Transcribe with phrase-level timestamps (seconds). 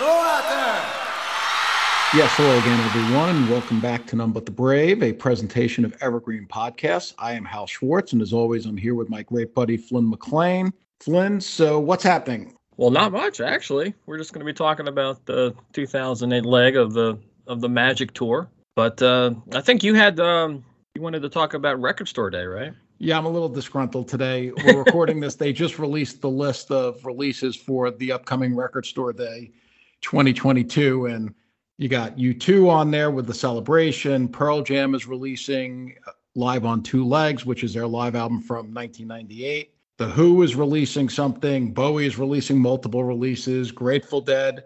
[0.00, 2.20] Hello out there.
[2.20, 5.92] Yes, hello again, everyone, and welcome back to None But the Brave, a presentation of
[6.00, 7.14] Evergreen Podcasts.
[7.18, 10.72] I am Hal Schwartz, and as always, I'm here with my great buddy Flynn McLean.
[11.00, 12.54] Flynn, so what's happening?
[12.76, 13.92] Well, not much actually.
[14.06, 18.14] We're just going to be talking about the 2008 leg of the of the Magic
[18.14, 18.48] Tour.
[18.76, 22.44] But uh, I think you had um, you wanted to talk about Record Store Day,
[22.44, 22.72] right?
[22.98, 24.52] Yeah, I'm a little disgruntled today.
[24.64, 25.34] We're recording this.
[25.34, 29.50] They just released the list of releases for the upcoming Record Store Day
[30.02, 31.34] 2022, and
[31.78, 34.28] you got U2 on there with the celebration.
[34.28, 38.72] Pearl Jam is releasing uh, Live on Two Legs, which is their live album from
[38.74, 39.74] 1998.
[39.96, 41.72] The Who is releasing something.
[41.72, 43.72] Bowie is releasing multiple releases.
[43.72, 44.64] Grateful Dead.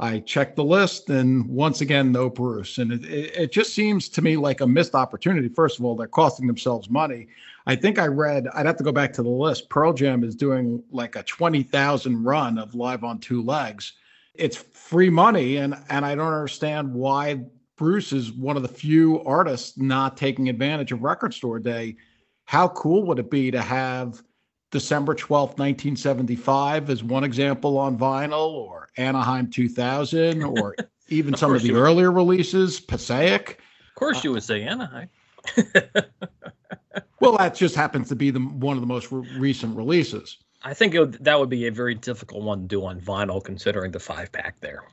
[0.00, 2.78] I checked the list, and once again, no Bruce.
[2.78, 5.48] And it, it, it just seems to me like a missed opportunity.
[5.48, 7.28] First of all, they're costing themselves money.
[7.66, 9.68] I think I read, I'd have to go back to the list.
[9.68, 13.92] Pearl Jam is doing like a 20,000 run of Live on Two Legs
[14.34, 17.44] it's free money and and I don't understand why
[17.76, 21.96] Bruce is one of the few artists not taking advantage of record store day.
[22.44, 24.22] How cool would it be to have
[24.70, 30.74] December 12th, 1975 as one example on vinyl or Anaheim 2000 or
[31.08, 33.60] even some of the earlier releases, Passaic?
[33.88, 35.08] Of course you uh, would say Anaheim.
[37.20, 40.38] well, that just happens to be the one of the most re- recent releases.
[40.64, 43.92] I think would, that would be a very difficult one to do on vinyl, considering
[43.92, 44.84] the five pack there.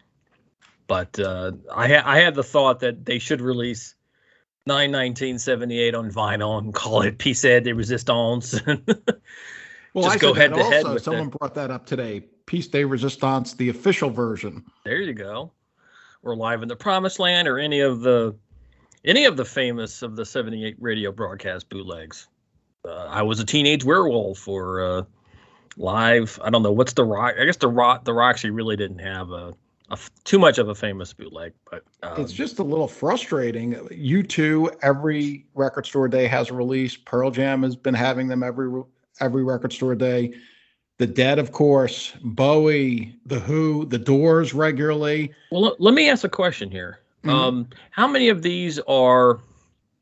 [0.87, 3.93] But uh, I ha- I had the thought that they should release
[4.65, 8.59] 91978 on vinyl and call it Piece de Resistance.
[8.65, 10.93] well, Just I go head to also.
[10.93, 11.01] head.
[11.01, 12.21] Someone brought that up today.
[12.47, 14.65] Piece de Resistance, the official version.
[14.83, 15.51] There you go.
[16.23, 18.35] Or Live in the Promised Land, or any of the
[19.05, 22.27] any of the famous of the 78 radio broadcast bootlegs.
[22.83, 25.03] Uh, I was a teenage werewolf, or uh,
[25.79, 26.39] live.
[26.43, 27.35] I don't know what's the rock.
[27.39, 29.53] I guess the rock the Roxy really didn't have a,
[29.89, 33.73] a too much of a famous bootleg, but um, it's just a little frustrating.
[33.73, 36.95] U2 every record store day has a release.
[36.95, 38.83] Pearl Jam has been having them every
[39.19, 40.33] every record store day.
[40.97, 45.31] The Dead, of course, Bowie, The Who, The Doors regularly.
[45.49, 46.99] Well, let me ask a question here.
[47.23, 47.29] Mm-hmm.
[47.29, 49.39] Um, how many of these are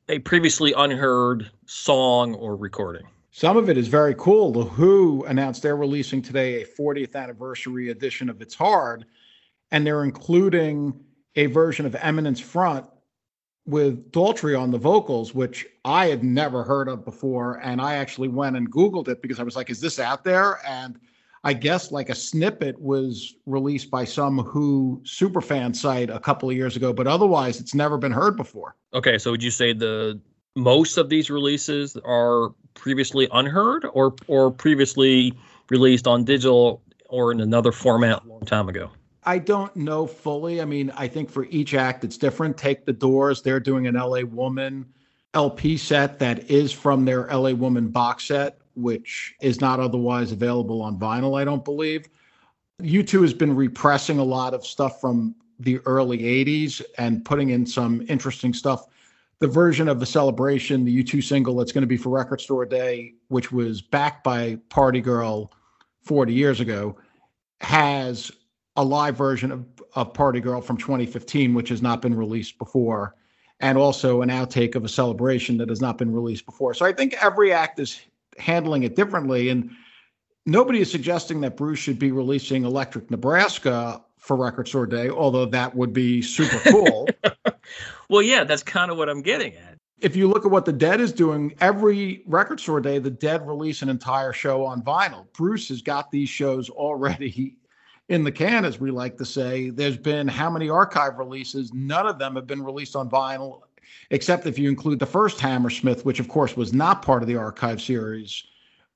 [0.10, 3.04] a previously unheard song or recording?
[3.38, 4.52] Some of it is very cool.
[4.52, 9.06] The Who announced they're releasing today a 40th anniversary edition of It's Hard,
[9.70, 11.00] and they're including
[11.36, 12.88] a version of Eminence Front
[13.68, 17.60] with Daltrey on the vocals, which I had never heard of before.
[17.62, 20.60] And I actually went and Googled it because I was like, is this out there?
[20.68, 21.00] And
[21.44, 26.56] I guess like a snippet was released by some Who superfan site a couple of
[26.56, 28.76] years ago, but otherwise it's never been heard before.
[28.96, 30.20] Okay, so would you say the
[30.58, 35.34] most of these releases are previously unheard or or previously
[35.70, 38.90] released on digital or in another format a long time ago?
[39.24, 40.62] I don't know fully.
[40.62, 42.58] I mean, I think for each act it's different.
[42.58, 44.86] Take the Doors; they're doing an LA Woman
[45.34, 50.82] LP set that is from their LA Woman box set, which is not otherwise available
[50.82, 51.40] on vinyl.
[51.40, 52.10] I don't believe.
[52.82, 57.66] U2 has been repressing a lot of stuff from the early 80s and putting in
[57.66, 58.86] some interesting stuff
[59.40, 62.66] the version of the celebration, the U2 single that's going to be for Record Store
[62.66, 65.52] Day, which was backed by Party Girl
[66.04, 66.98] 40 years ago,
[67.62, 68.32] has
[68.76, 69.66] a live version of,
[69.96, 73.16] of Party Girl from 2015, which has not been released before,
[73.60, 76.74] and also an outtake of a celebration that has not been released before.
[76.74, 78.00] So I think every act is
[78.38, 79.50] handling it differently.
[79.50, 79.72] And
[80.46, 85.46] nobody is suggesting that Bruce should be releasing Electric Nebraska for Record Store Day, although
[85.46, 87.08] that would be super cool.
[88.10, 89.78] well, yeah, that's kind of what I'm getting at.
[90.00, 93.48] If you look at what the Dead is doing, every record store day, the Dead
[93.48, 95.26] release an entire show on vinyl.
[95.34, 97.58] Bruce has got these shows already
[98.10, 99.72] in the can, as we like to say.
[99.72, 101.74] There's been how many archive releases?
[101.74, 103.62] None of them have been released on vinyl,
[104.12, 107.38] except if you include the first Hammersmith, which of course was not part of the
[107.38, 108.44] archive series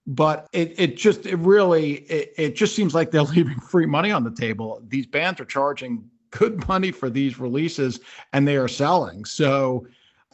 [0.07, 4.11] but it it just it really it, it just seems like they're leaving free money
[4.11, 4.81] on the table.
[4.87, 7.99] These bands are charging good money for these releases
[8.33, 9.25] and they are selling.
[9.25, 9.85] So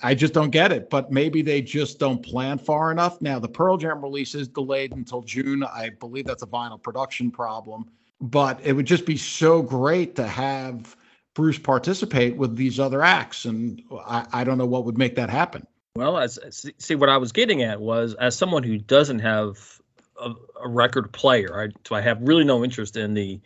[0.03, 3.19] I just don't get it, but maybe they just don't plan far enough.
[3.21, 5.63] Now the Pearl Jam release is delayed until June.
[5.63, 7.89] I believe that's a vinyl production problem.
[8.21, 10.95] but it would just be so great to have
[11.33, 13.45] Bruce participate with these other acts.
[13.45, 15.65] And I, I don't know what would make that happen.
[15.97, 16.37] Well, as
[16.77, 19.81] see what I was getting at was as someone who doesn't have
[20.21, 20.31] a,
[20.63, 23.39] a record player, I, so I have really no interest in the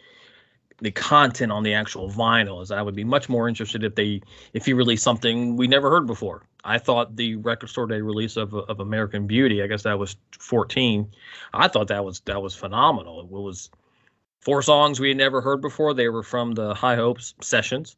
[0.82, 2.62] the content on the actual vinyl.
[2.62, 4.22] As I would be much more interested if they
[4.52, 6.44] if he released something we never heard before.
[6.66, 10.18] I thought the record store day release of of American Beauty, I guess that was
[10.38, 11.10] 14.
[11.54, 13.22] I thought that was that was phenomenal.
[13.22, 13.70] It was
[14.42, 15.94] four songs we had never heard before.
[15.94, 17.96] They were from the High Hopes sessions,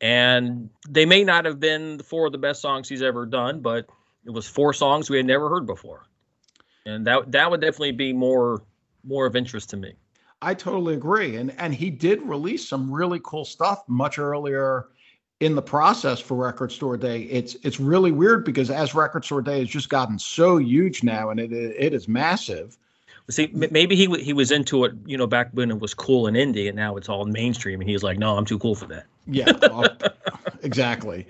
[0.00, 3.86] and they may not have been four of the best songs he's ever done, but
[4.24, 6.04] it was four songs we had never heard before,
[6.84, 8.62] and that that would definitely be more
[9.04, 9.94] more of interest to me.
[10.42, 14.88] I totally agree, and and he did release some really cool stuff much earlier
[15.40, 17.22] in the process for Record Store Day.
[17.22, 21.30] It's it's really weird because as Record Store Day has just gotten so huge now,
[21.30, 22.76] and it it is massive
[23.28, 26.34] See, maybe he he was into it, you know, back when it was cool in
[26.34, 29.06] indie, and now it's all mainstream, and he's like, "No, I'm too cool for that."
[29.26, 29.50] Yeah,
[30.62, 31.26] exactly.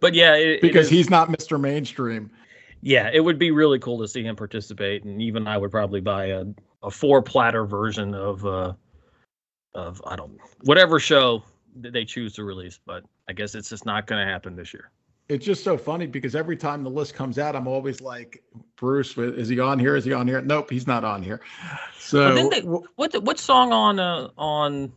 [0.00, 1.60] but yeah, it, because it he's not Mr.
[1.60, 2.28] Mainstream.
[2.80, 6.00] Yeah, it would be really cool to see him participate, and even I would probably
[6.00, 6.44] buy a,
[6.82, 8.72] a four platter version of uh
[9.74, 11.44] of I don't whatever show
[11.76, 12.80] that they choose to release.
[12.84, 14.90] But I guess it's just not going to happen this year
[15.28, 18.42] it's just so funny because every time the list comes out, I'm always like,
[18.78, 19.96] Bruce, is he on here?
[19.96, 20.40] Is he on here?
[20.40, 21.40] Nope, he's not on here.
[21.98, 24.92] So well, they, what what song on uh, on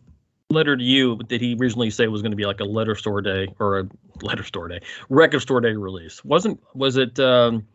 [0.52, 3.22] Letter to You did he originally say was going to be like a letter store
[3.22, 3.90] day or a
[4.22, 6.24] letter store day record store day release?
[6.24, 7.66] Wasn't was it um,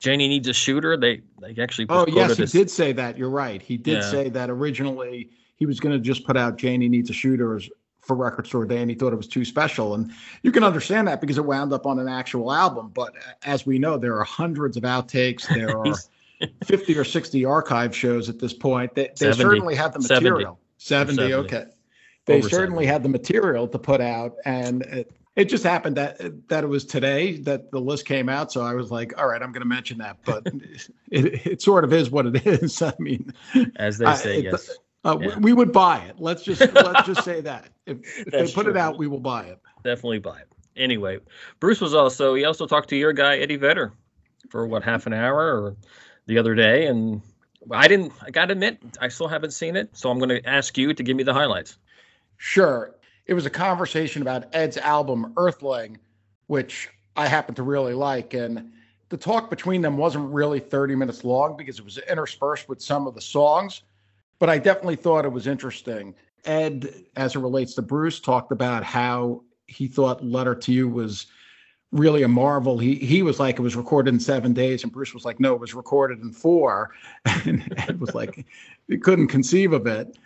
[0.00, 0.96] Janie needs a shooter?
[0.96, 3.18] They they actually oh yes, he did say that.
[3.18, 3.60] You're right.
[3.60, 4.10] He did yeah.
[4.10, 7.68] say that originally he was going to just put out Janie needs a shooter as
[8.04, 9.94] for Record Store Day and he thought it was too special.
[9.94, 10.12] And
[10.42, 12.90] you can understand that because it wound up on an actual album.
[12.94, 13.14] But
[13.44, 15.46] as we know, there are hundreds of outtakes.
[15.48, 15.94] There are
[16.64, 18.94] 50 or 60 archive shows at this point.
[18.94, 20.58] They, they certainly had the material.
[20.78, 21.64] 70, 70 okay.
[22.26, 22.86] They Over certainly 70.
[22.86, 24.36] had the material to put out.
[24.44, 28.52] And it, it just happened that that it was today that the list came out.
[28.52, 30.18] So I was like, all right, I'm going to mention that.
[30.24, 30.46] But
[31.10, 32.80] it, it sort of is what it is.
[32.82, 33.32] I mean,
[33.76, 34.70] as they say, I, yes.
[35.04, 35.26] Uh, yeah.
[35.36, 36.16] we, we, would buy it.
[36.18, 38.70] Let's just let's just say that if, if they put true.
[38.70, 39.58] it out, we will buy it.
[39.82, 40.48] Definitely buy it.
[40.76, 41.18] Anyway,
[41.60, 43.92] Bruce was also he also talked to your guy Eddie Vedder
[44.50, 45.76] for what half an hour or
[46.26, 47.20] the other day, and
[47.70, 48.12] I didn't.
[48.22, 50.94] I got to admit, I still haven't seen it, so I'm going to ask you
[50.94, 51.76] to give me the highlights.
[52.36, 52.94] Sure.
[53.26, 55.98] It was a conversation about Ed's album Earthling,
[56.46, 58.72] which I happen to really like, and
[59.08, 63.06] the talk between them wasn't really 30 minutes long because it was interspersed with some
[63.06, 63.82] of the songs
[64.38, 66.14] but I definitely thought it was interesting.
[66.44, 71.26] Ed, as it relates to Bruce, talked about how he thought Letter to You was
[71.92, 72.76] really a marvel.
[72.76, 75.54] He he was like it was recorded in seven days, and Bruce was like, no,
[75.54, 76.90] it was recorded in four,
[77.24, 78.44] and Ed was like,
[78.88, 80.18] he couldn't conceive of it.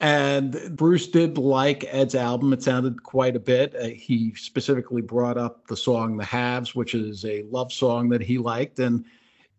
[0.00, 2.52] And Bruce did like Ed's album.
[2.52, 3.74] It sounded quite a bit.
[3.80, 8.20] Uh, he specifically brought up the song "The Haves," which is a love song that
[8.20, 9.04] he liked, and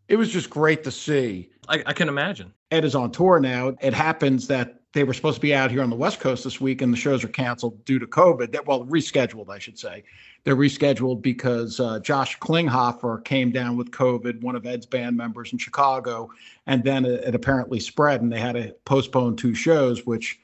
[0.07, 1.49] it was just great to see.
[1.67, 2.53] I, I, can imagine.
[2.71, 3.75] Ed is on tour now.
[3.81, 6.61] It happens that they were supposed to be out here on the West Coast this
[6.61, 8.65] week, and the shows are canceled due to COVID.
[8.65, 10.03] Well, rescheduled, I should say.
[10.43, 15.51] They're rescheduled because uh, Josh Klinghoffer came down with COVID, one of Ed's band members
[15.51, 16.29] in Chicago,
[16.67, 20.39] and then it, it apparently spread, and they had to postpone two shows, which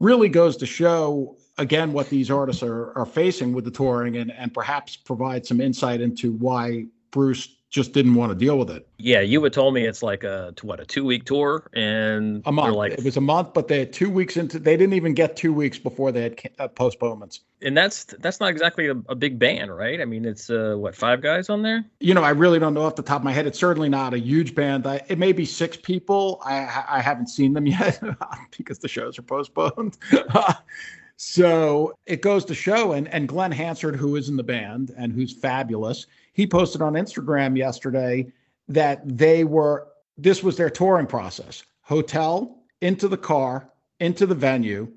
[0.00, 4.32] really goes to show again what these artists are are facing with the touring, and
[4.32, 8.86] and perhaps provide some insight into why Bruce just didn't want to deal with it.
[8.98, 12.52] Yeah, you had told me it's like a what a two week tour and a
[12.52, 12.76] month.
[12.76, 14.60] Like, it was a month, but they had two weeks into.
[14.60, 17.40] They didn't even get two weeks before they had uh, postponements.
[17.62, 20.00] And that's that's not exactly a, a big band, right?
[20.00, 21.84] I mean, it's uh, what five guys on there.
[21.98, 23.44] You know, I really don't know off the top of my head.
[23.44, 24.86] It's certainly not a huge band.
[24.86, 26.40] I, it may be six people.
[26.44, 28.00] I I haven't seen them yet
[28.56, 29.98] because the shows are postponed.
[31.16, 35.12] so it goes to show, and and Glen Hansard, who is in the band and
[35.12, 38.26] who's fabulous he posted on Instagram yesterday
[38.68, 39.86] that they were
[40.18, 41.62] this was their touring process.
[41.82, 44.92] Hotel into the car into the venue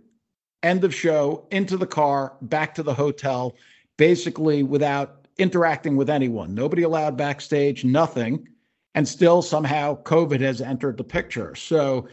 [0.63, 3.55] end of show into the car back to the hotel
[3.95, 6.53] basically without interacting with anyone.
[6.53, 8.47] Nobody allowed backstage nothing
[8.95, 11.53] and still somehow covid has entered the picture.
[11.53, 12.07] So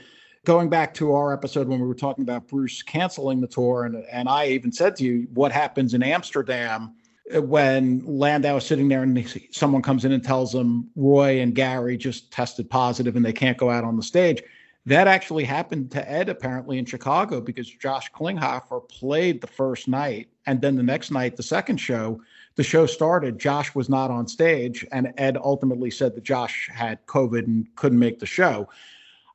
[0.44, 4.04] going back to our episode when we were talking about bruce canceling the tour and,
[4.10, 6.94] and i even said to you what happens in amsterdam
[7.34, 11.54] uh, when Landau is sitting there and someone comes in and tells them Roy and
[11.54, 14.42] Gary just tested positive and they can't go out on the stage.
[14.86, 20.28] That actually happened to Ed apparently in Chicago because Josh Klinghoffer played the first night.
[20.44, 22.20] And then the next night, the second show,
[22.56, 23.38] the show started.
[23.38, 24.86] Josh was not on stage.
[24.92, 28.68] And Ed ultimately said that Josh had COVID and couldn't make the show.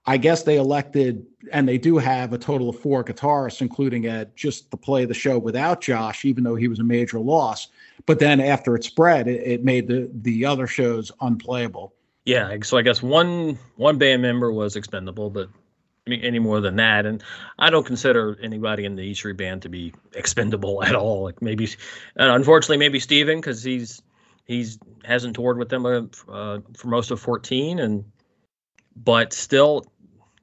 [0.10, 4.36] I guess they elected, and they do have a total of four guitarists, including Ed,
[4.36, 7.68] just to play the show without Josh, even though he was a major loss.
[8.08, 11.94] But then after it spread, it, it made the the other shows unplayable.
[12.26, 15.50] Yeah, so I guess one one band member was expendable, but
[16.08, 17.06] any more than that.
[17.06, 17.24] And
[17.60, 21.22] I don't consider anybody in the Street band to be expendable at all.
[21.22, 21.70] Like maybe,
[22.16, 24.02] unfortunately, maybe Steven because he's
[24.46, 28.06] he's hasn't toured with them uh, for most of 14, and
[28.96, 29.86] but still,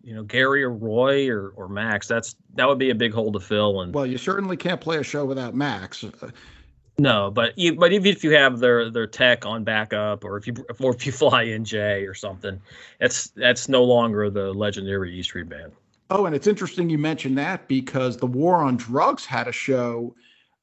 [0.06, 3.32] you know, Gary or Roy or or Max, that's that would be a big hole
[3.32, 3.80] to fill.
[3.80, 6.04] And well, you certainly can't play a show without Max.
[6.96, 10.46] No, but you, but even if you have their their tech on backup, or if
[10.46, 12.60] you or if you fly in Jay or something,
[13.00, 15.72] that's that's no longer the legendary E Street Band.
[16.08, 20.14] Oh, and it's interesting you mentioned that because the War on Drugs had a show.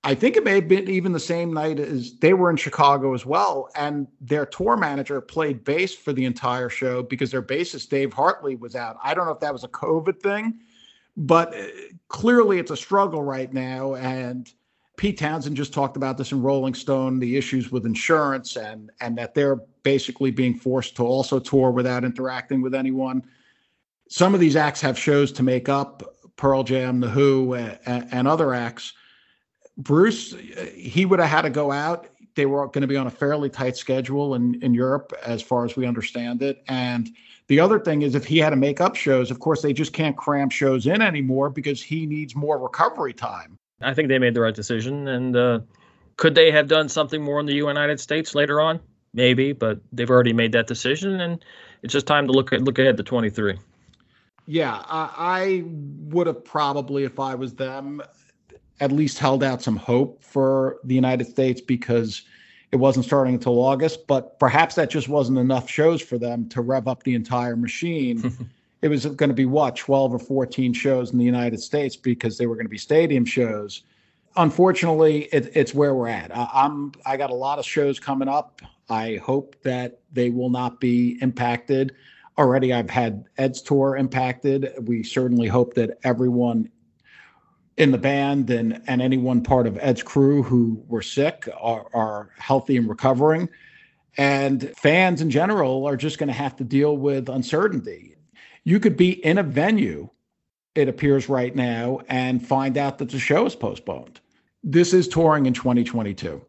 [0.05, 3.13] I think it may have been even the same night as they were in Chicago
[3.13, 7.89] as well, and their tour manager played bass for the entire show because their bassist
[7.89, 8.98] Dave Hartley was out.
[9.01, 10.60] I don't know if that was a COVID thing,
[11.15, 11.67] but uh,
[12.10, 14.51] clearly it's a struggle right now, and
[14.98, 19.17] Pete Townshend just talked about this in Rolling Stone, the issues with insurance and and
[19.17, 23.24] that they're basically being forced to also tour without interacting with anyone.
[24.10, 26.03] Some of these acts have shows to make up,
[26.36, 28.93] Pearl Jam, The Who, and, and other acts.
[29.77, 30.36] Bruce,
[30.75, 32.08] he would have had to go out.
[32.36, 35.65] They were going to be on a fairly tight schedule in, in Europe, as far
[35.65, 36.63] as we understand it.
[36.68, 37.10] And
[37.48, 39.94] the other thing is, if he had to make up shows, of course, they just
[39.94, 43.58] can't cram shows in anymore because he needs more recovery time.
[43.82, 45.08] I think they made the right decision.
[45.08, 45.60] And uh,
[46.18, 48.80] could they have done something more in the United States later on?
[49.13, 51.46] Maybe, but they've already made that decision, and
[51.84, 53.60] it's just time to look at look ahead to 23.
[54.48, 58.01] Yeah, I, I would have probably, if I was them,
[58.84, 62.24] at least held out some hope for the United States because
[62.74, 64.08] it wasn't starting until August.
[64.08, 68.50] But perhaps that just wasn't enough shows for them to rev up the entire machine.
[68.82, 72.38] it was going to be what 12 or 14 shows in the United States because
[72.38, 73.84] they were going to be stadium shows.
[74.36, 76.36] Unfortunately, it, it's where we're at.
[76.36, 78.62] I, I'm I got a lot of shows coming up.
[78.90, 81.96] I hope that they will not be impacted.
[82.38, 84.74] Already, I've had Ed's tour impacted.
[84.82, 86.70] We certainly hope that everyone
[87.77, 92.30] in the band and and anyone part of Ed's crew who were sick are, are
[92.38, 93.50] healthy and recovering.
[94.18, 98.13] And fans in general are just going to have to deal with uncertainty
[98.63, 100.10] you could be in a venue,
[100.75, 104.20] it appears right now, and find out that the show is postponed.
[104.63, 106.42] This is touring in 2022.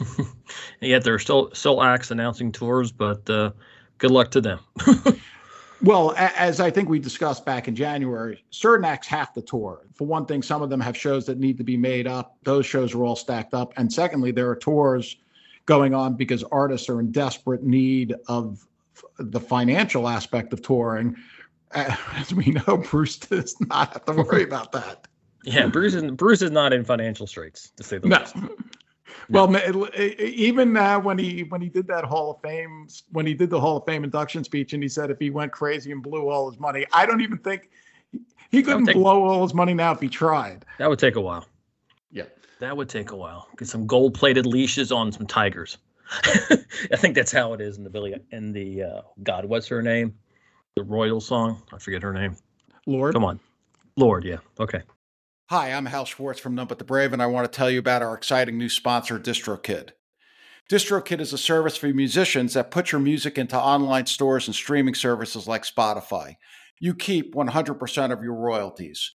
[0.80, 3.50] Yet there are still still acts announcing tours, but uh,
[3.98, 4.60] good luck to them.
[5.82, 9.86] well, as I think we discussed back in January, certain acts have to tour.
[9.94, 12.36] For one thing, some of them have shows that need to be made up.
[12.42, 13.72] Those shows are all stacked up.
[13.76, 15.16] And secondly, there are tours
[15.66, 18.66] going on because artists are in desperate need of
[19.18, 21.14] the financial aspect of touring
[21.72, 25.06] as we know, Bruce does not have to worry about that.
[25.44, 28.18] Yeah, Bruce is Bruce is not in financial straits to say the no.
[28.18, 28.34] least.
[29.30, 29.54] Well,
[29.96, 33.60] even uh, when he when he did that Hall of Fame when he did the
[33.60, 36.50] Hall of Fame induction speech and he said if he went crazy and blew all
[36.50, 37.70] his money, I don't even think
[38.50, 40.64] he couldn't take, blow all his money now if he tried.
[40.78, 41.46] That would take a while.
[42.10, 42.24] Yeah,
[42.60, 43.48] that would take a while.
[43.56, 45.78] Get some gold plated leashes on some tigers.
[46.24, 49.44] I think that's how it is in the Billy in the uh, God.
[49.44, 50.14] What's her name?
[50.78, 51.60] the Royal song.
[51.72, 52.36] I forget her name.
[52.86, 53.12] Lorde.
[53.12, 53.40] Come on.
[53.96, 54.24] Lorde.
[54.24, 54.38] yeah.
[54.60, 54.82] Okay.
[55.50, 57.78] Hi, I'm Hal Schwartz from None But the Brave, and I want to tell you
[57.78, 59.92] about our exciting new sponsor, DistroKid.
[60.70, 64.94] DistroKid is a service for musicians that puts your music into online stores and streaming
[64.94, 66.34] services like Spotify.
[66.78, 69.14] You keep 100% of your royalties.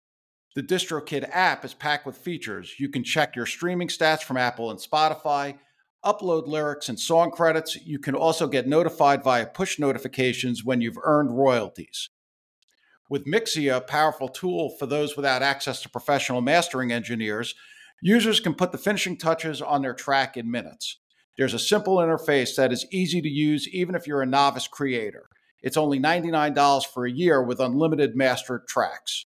[0.54, 2.76] The DistroKid app is packed with features.
[2.78, 5.58] You can check your streaming stats from Apple and Spotify
[6.02, 7.76] upload lyrics and song credits.
[7.84, 12.08] You can also get notified via push notifications when you've earned royalties.
[13.08, 17.54] With Mixea, a powerful tool for those without access to professional mastering engineers,
[18.00, 20.98] users can put the finishing touches on their track in minutes.
[21.36, 25.28] There's a simple interface that is easy to use even if you're a novice creator.
[25.62, 29.24] It's only $99 for a year with unlimited mastered tracks.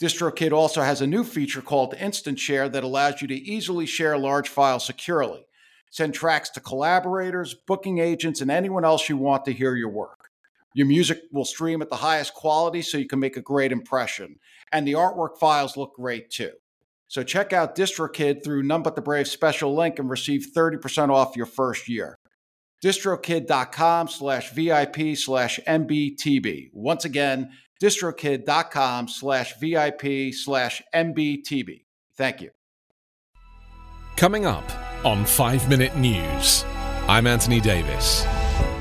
[0.00, 4.16] DistroKid also has a new feature called Instant Share that allows you to easily share
[4.16, 5.44] large files securely.
[5.90, 10.27] Send tracks to collaborators, booking agents, and anyone else you want to hear your work.
[10.78, 14.38] Your music will stream at the highest quality so you can make a great impression.
[14.70, 16.52] And the artwork files look great too.
[17.08, 21.34] So check out DistroKid through None But The Brave special link and receive 30% off
[21.34, 22.20] your first year.
[22.80, 26.70] distrokid.com slash VIP slash NBTB.
[26.72, 27.50] Once again,
[27.82, 31.86] distrokid.com slash VIP slash NBTB.
[32.16, 32.50] Thank you.
[34.14, 34.70] Coming up
[35.04, 36.64] on 5 Minute News,
[37.08, 38.24] I'm Anthony Davis.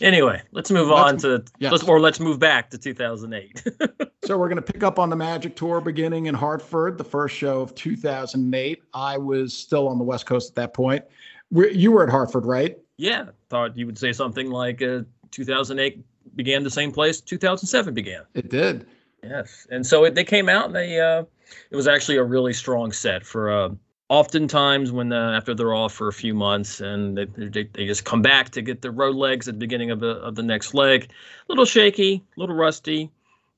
[0.00, 1.72] Anyway, let's move let's, on to yes.
[1.72, 3.64] let's, or let's move back to 2008.
[4.24, 7.36] so we're going to pick up on the Magic Tour beginning in Hartford, the first
[7.36, 8.82] show of 2008.
[8.94, 11.04] I was still on the West Coast at that point.
[11.50, 12.78] You were at Hartford, right?
[12.96, 16.04] Yeah, thought you would say something like uh, 2008
[16.36, 18.22] began the same place 2007 began.
[18.34, 18.86] It did.
[19.22, 21.24] Yes, and so it, they came out and they uh,
[21.70, 23.50] it was actually a really strong set for.
[23.50, 23.68] Uh,
[24.08, 28.04] oftentimes when uh, after they're off for a few months and they, they, they, just
[28.04, 30.74] come back to get their road legs at the beginning of the of the next
[30.74, 33.10] leg, a little shaky, a little rusty,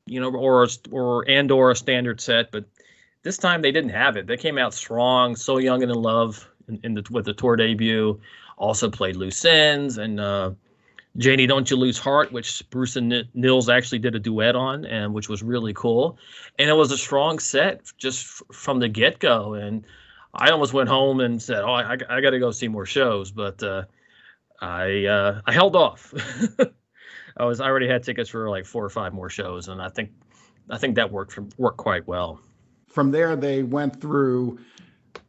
[0.06, 2.64] you know, or or and or a standard set, but
[3.22, 4.26] this time they didn't have it.
[4.26, 7.56] They came out strong, so young and in love in, in the with the tour
[7.56, 8.20] debut
[8.56, 10.50] also played loose ends and uh,
[11.16, 15.12] Janie, Don't You Lose Heart, which Bruce and Nils actually did a duet on, and
[15.12, 16.18] which was really cool.
[16.58, 19.54] And it was a strong set just f- from the get go.
[19.54, 19.84] And
[20.32, 23.30] I almost went home and said, "Oh, I, I got to go see more shows,"
[23.30, 23.84] but uh,
[24.60, 26.14] I uh, I held off.
[27.36, 29.88] I was I already had tickets for like four or five more shows, and I
[29.88, 30.10] think
[30.68, 32.40] I think that worked for, worked quite well.
[32.86, 34.58] From there, they went through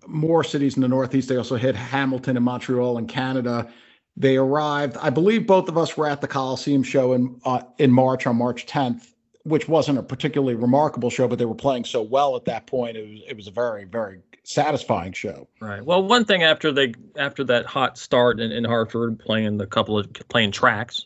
[0.08, 1.30] more cities in the Northeast.
[1.30, 3.72] They also hit Hamilton and Montreal in Canada.
[4.18, 4.98] They arrived.
[4.98, 8.36] I believe both of us were at the Coliseum show in uh, in March on
[8.36, 9.11] March 10th,
[9.44, 12.98] which wasn't a particularly remarkable show, but they were playing so well at that point.
[12.98, 15.48] It was it was a very very satisfying show.
[15.60, 15.84] Right.
[15.84, 19.98] Well, one thing after they after that hot start in, in Hartford, playing the couple
[19.98, 21.06] of playing tracks,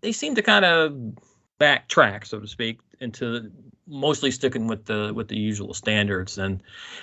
[0.00, 0.92] they seemed to kind of
[1.60, 3.50] backtrack, so to speak, into
[3.86, 6.38] mostly sticking with the with the usual standards.
[6.38, 6.62] And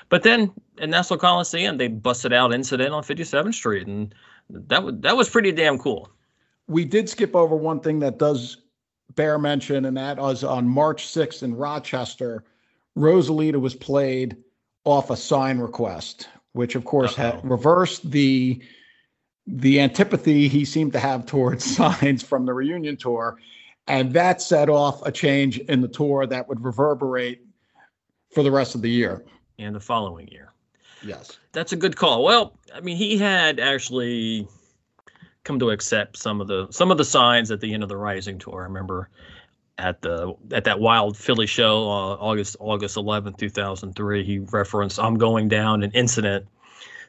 [0.09, 4.13] but then in Nassau Coliseum, they busted out Incident on 57th Street, and
[4.50, 6.09] that was that was pretty damn cool.
[6.67, 8.57] We did skip over one thing that does
[9.15, 12.43] bear mention, and that was on March 6th in Rochester.
[12.98, 14.37] Rosalita was played
[14.85, 17.31] off a sign request, which of course Uh-oh.
[17.31, 18.61] had reversed the
[19.48, 23.37] the antipathy he seemed to have towards signs from the reunion tour
[23.89, 27.41] and that set off a change in the tour that would reverberate
[28.31, 29.25] for the rest of the year
[29.57, 30.53] and the following year.
[31.03, 31.39] Yes.
[31.51, 32.24] That's a good call.
[32.24, 34.48] Well, I mean, he had actually
[35.50, 37.98] come to accept some of the some of the signs at the end of the
[37.98, 38.62] Rising tour.
[38.62, 39.09] I remember
[39.79, 45.18] at the at that Wild Philly show, uh, August August 11th, 2003, he referenced "I'm
[45.18, 46.46] going down" an incident,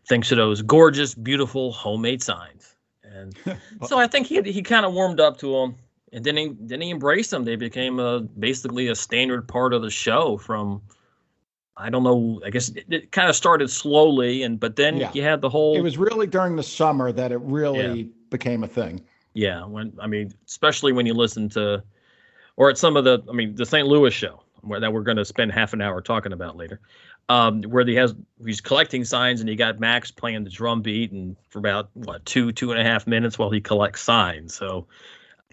[0.08, 2.74] thanks to those gorgeous, beautiful homemade signs.
[3.04, 3.36] And
[3.86, 5.76] so I think he he kind of warmed up to them
[6.12, 7.44] and then he then he embraced them.
[7.44, 10.38] They became a basically a standard part of the show.
[10.38, 10.80] From
[11.76, 12.40] I don't know.
[12.44, 15.10] I guess it, it kind of started slowly, and but then yeah.
[15.12, 15.76] you had the whole.
[15.76, 18.12] It was really during the summer that it really yeah.
[18.30, 19.02] Became a thing.
[19.34, 21.82] Yeah, when I mean, especially when you listen to,
[22.56, 23.86] or at some of the, I mean, the St.
[23.86, 26.80] Louis show where that we're going to spend half an hour talking about later,
[27.30, 28.14] um, where he has
[28.44, 32.24] he's collecting signs and you got Max playing the drum beat and for about what
[32.26, 34.54] two two and a half minutes while he collects signs.
[34.54, 34.86] So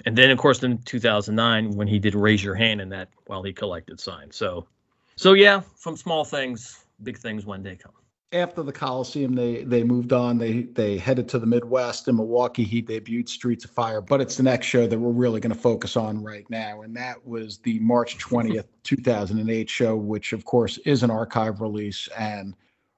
[0.05, 3.43] and then of course in 2009 when he did raise your hand in that while
[3.43, 4.67] he collected signs so
[5.15, 7.93] so yeah from small things big things one day come
[8.33, 12.63] after the coliseum they they moved on they they headed to the midwest in milwaukee
[12.63, 15.59] he debuted streets of fire but it's the next show that we're really going to
[15.59, 20.77] focus on right now and that was the march 20th 2008 show which of course
[20.79, 22.53] is an archive release and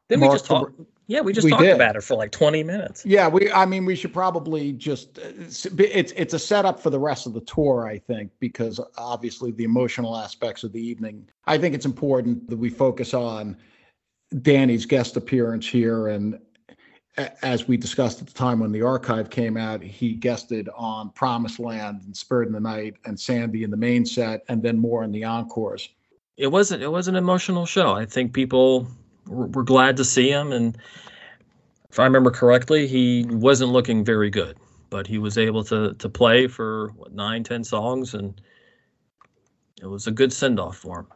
[0.07, 0.71] then we just talk,
[1.05, 1.75] yeah, we just we talked did.
[1.75, 3.05] about it for like 20 minutes.
[3.05, 7.27] Yeah, we I mean we should probably just it's it's a setup for the rest
[7.27, 11.29] of the tour, I think, because obviously the emotional aspects of the evening.
[11.45, 13.55] I think it's important that we focus on
[14.41, 16.39] Danny's guest appearance here and
[17.41, 21.59] as we discussed at the time when the archive came out, he guested on Promised
[21.59, 25.03] Land and Spirit in the Night and Sandy in the main set and then more
[25.03, 25.89] in the encores.
[26.37, 27.91] It wasn't it was an emotional show.
[27.93, 28.87] I think people
[29.27, 30.51] we're, glad to see him.
[30.51, 30.77] And
[31.89, 34.57] if I remember correctly, he wasn't looking very good,
[34.89, 38.39] but he was able to to play for what nine, ten songs, and
[39.81, 41.07] it was a good send off for him.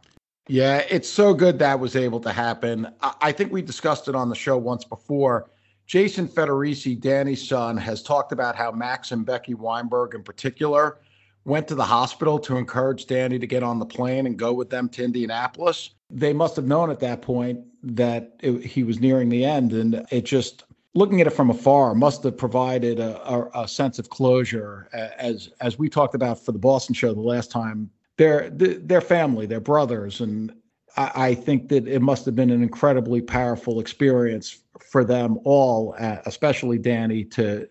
[0.47, 2.87] Yeah, it's so good that was able to happen.
[3.01, 5.49] I, I think we discussed it on the show once before.
[5.85, 10.99] Jason Federici, Danny's son, has talked about how Max and Becky Weinberg, in particular,
[11.45, 14.69] went to the hospital to encourage Danny to get on the plane and go with
[14.69, 15.91] them to Indianapolis.
[16.09, 20.05] They must have known at that point that it, he was nearing the end, and
[20.09, 24.09] it just looking at it from afar must have provided a, a, a, sense of
[24.09, 27.89] closure as as we talked about for the Boston show the last time.
[28.17, 30.53] Their their family, their brothers, and
[30.95, 36.17] I, think that it must have been an incredibly powerful experience for them all, uh,
[36.25, 37.67] especially Danny, to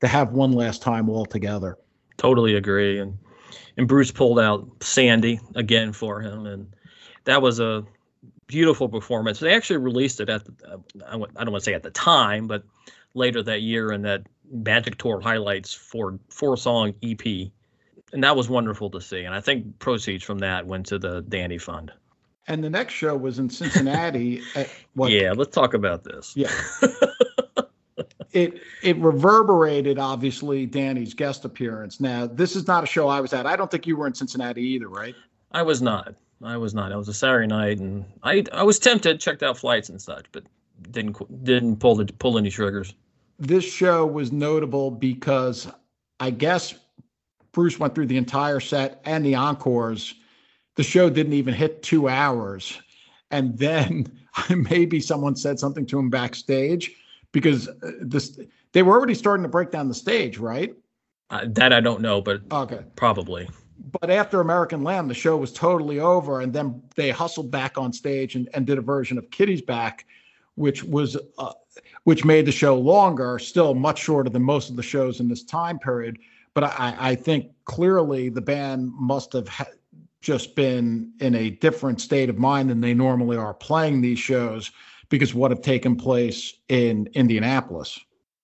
[0.00, 1.78] to have one last time all together.
[2.18, 3.16] Totally agree, and
[3.78, 6.74] and Bruce pulled out Sandy again for him, and
[7.24, 7.84] that was a
[8.46, 9.40] beautiful performance.
[9.40, 12.62] They actually released it at the, I don't want to say at the time, but
[13.14, 17.50] later that year in that Magic Tour highlights for four song EP,
[18.12, 19.24] and that was wonderful to see.
[19.24, 21.92] And I think proceeds from that went to the Danny Fund.
[22.48, 24.40] And the next show was in Cincinnati.
[24.96, 26.32] yeah, let's talk about this.
[26.36, 26.52] Yeah.
[28.32, 32.00] it it reverberated obviously Danny's guest appearance.
[32.00, 33.46] Now, this is not a show I was at.
[33.46, 35.14] I don't think you were in Cincinnati either, right?
[35.52, 36.14] I was not.
[36.42, 36.92] I was not.
[36.92, 40.26] It was a Saturday night, and I I was tempted, checked out flights and such,
[40.32, 40.44] but
[40.90, 42.94] didn't didn't pull the pull any triggers.
[43.38, 45.66] This show was notable because
[46.20, 46.74] I guess
[47.56, 50.14] Bruce went through the entire set and the encores.
[50.74, 52.78] The show didn't even hit two hours,
[53.30, 54.06] and then
[54.70, 56.94] maybe someone said something to him backstage
[57.32, 58.38] because uh, this
[58.72, 60.74] they were already starting to break down the stage, right?
[61.30, 63.48] Uh, that I don't know, but okay, probably
[64.00, 67.90] but after American Lamb, the show was totally over, and then they hustled back on
[67.90, 70.04] stage and, and did a version of Kitty's Back,
[70.56, 71.52] which was uh,
[72.04, 75.42] which made the show longer, still much shorter than most of the shows in this
[75.42, 76.18] time period.
[76.56, 79.66] But I, I think clearly the band must have ha-
[80.22, 84.70] just been in a different state of mind than they normally are playing these shows
[85.10, 88.00] because what had taken place in Indianapolis.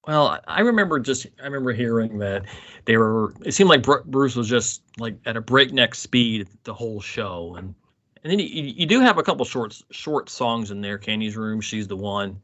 [0.07, 2.44] Well, I remember just I remember hearing that
[2.85, 3.33] they were.
[3.46, 7.75] It seemed like Bruce was just like at a breakneck speed the whole show, and
[8.22, 10.98] and then you, you do have a couple short short songs in there.
[10.98, 12.42] Candy's Room, She's the One,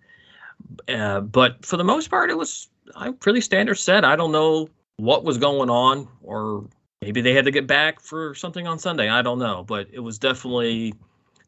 [0.88, 4.02] uh, but for the most part, it was a pretty standard set.
[4.02, 6.66] I don't know what was going on, or
[7.00, 9.08] maybe they had to get back for something on Sunday.
[9.08, 10.92] I don't know, but it was definitely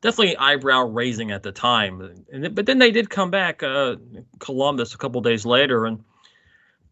[0.00, 2.24] definitely eyebrow raising at the time.
[2.32, 3.96] And, but then they did come back, uh,
[4.38, 6.02] Columbus, a couple days later, and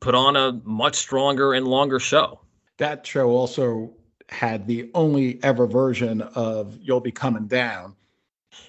[0.00, 2.40] put on a much stronger and longer show.
[2.76, 3.92] That show also
[4.28, 7.94] had the only ever version of "You'll Be Coming Down."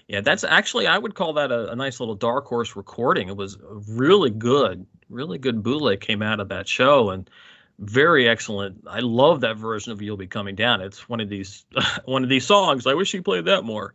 [0.07, 3.29] Yeah, that's actually I would call that a, a nice little dark horse recording.
[3.29, 7.29] It was really good, really good bootleg came out of that show, and
[7.79, 8.83] very excellent.
[8.87, 11.65] I love that version of "You'll Be Coming Down." It's one of these
[12.05, 12.85] one of these songs.
[12.85, 13.93] I wish he played that more.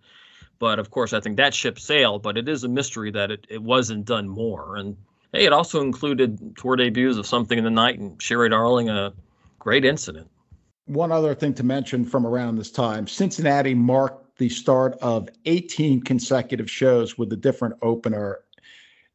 [0.59, 2.23] But of course, I think that ship sailed.
[2.23, 4.77] But it is a mystery that it, it wasn't done more.
[4.77, 4.97] And
[5.33, 9.13] hey, it also included tour debuts of Something in the Night and Sherry Darling, a
[9.59, 10.31] great incident.
[10.87, 16.03] One other thing to mention from around this time Cincinnati marked the start of 18
[16.03, 18.41] consecutive shows with a different opener.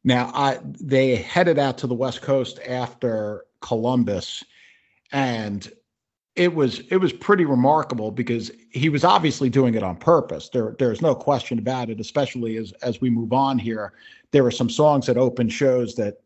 [0.04, 4.44] Now, I they headed out to the West Coast after Columbus,
[5.12, 5.70] and
[6.36, 10.48] it was it was pretty remarkable because he was obviously doing it on purpose.
[10.48, 12.00] There there's no question about it.
[12.00, 13.92] Especially as as we move on here,
[14.30, 16.20] there are some songs that open shows that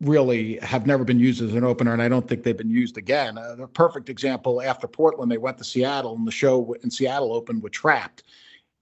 [0.00, 2.98] really have never been used as an opener, and I don't think they've been used
[2.98, 3.38] again.
[3.38, 7.32] Uh, the perfect example after Portland, they went to Seattle, and the show in Seattle
[7.32, 8.24] opened with Trapped.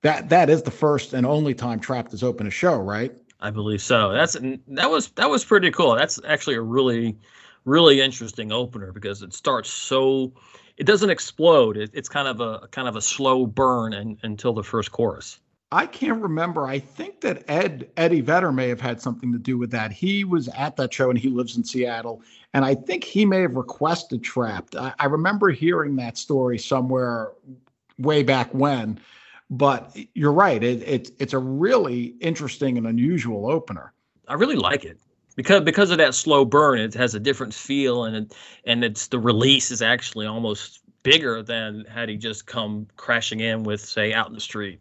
[0.03, 3.13] That that is the first and only time Trapped has opened a show, right?
[3.41, 4.13] I believe so.
[4.13, 4.37] That's
[4.69, 5.97] that was that was pretty cool.
[5.97, 7.17] That's actually a really
[7.65, 10.33] really interesting opener because it starts so
[10.77, 11.77] it doesn't explode.
[11.77, 15.41] It, it's kind of a kind of a slow burn and, until the first chorus.
[15.73, 16.67] I can't remember.
[16.67, 19.93] I think that Ed Eddie Vedder may have had something to do with that.
[19.93, 22.23] He was at that show and he lives in Seattle,
[22.53, 24.77] and I think he may have requested Trapped.
[24.77, 27.33] I, I remember hearing that story somewhere
[27.99, 29.01] way back when.
[29.51, 30.63] But you're right.
[30.63, 33.93] It, it, it's a really interesting and unusual opener.
[34.27, 34.99] I really like it
[35.37, 39.09] because because of that slow burn, it has a different feel, and it, and it's
[39.09, 44.13] the release is actually almost bigger than had he just come crashing in with say
[44.13, 44.81] out in the street.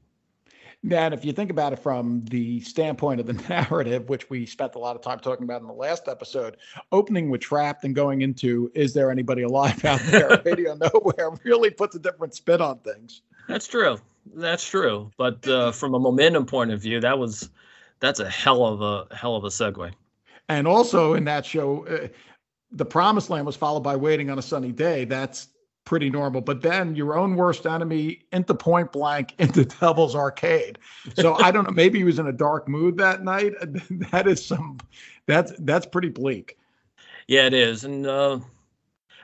[0.92, 4.76] And if you think about it from the standpoint of the narrative, which we spent
[4.76, 6.58] a lot of time talking about in the last episode,
[6.92, 10.42] opening with Trapped and going into Is There Anybody Alive Out There?
[10.46, 13.22] Radio Nowhere really puts a different spin on things.
[13.48, 13.98] That's true.
[14.36, 15.12] That's true.
[15.18, 17.50] But uh, from a momentum point of view, that was
[18.00, 19.94] that's a hell of a hell of a segue.
[20.50, 22.08] And also in that show, uh,
[22.72, 25.06] the promised land was followed by waiting on a sunny day.
[25.06, 25.50] That's
[25.86, 26.42] pretty normal.
[26.42, 30.80] But then your own worst enemy into point blank into Devil's Arcade.
[31.16, 31.74] So I don't know.
[31.74, 33.54] Maybe he was in a dark mood that night.
[34.12, 34.80] That is some.
[35.26, 36.58] That's that's pretty bleak.
[37.28, 37.84] Yeah, it is.
[37.84, 38.40] And uh,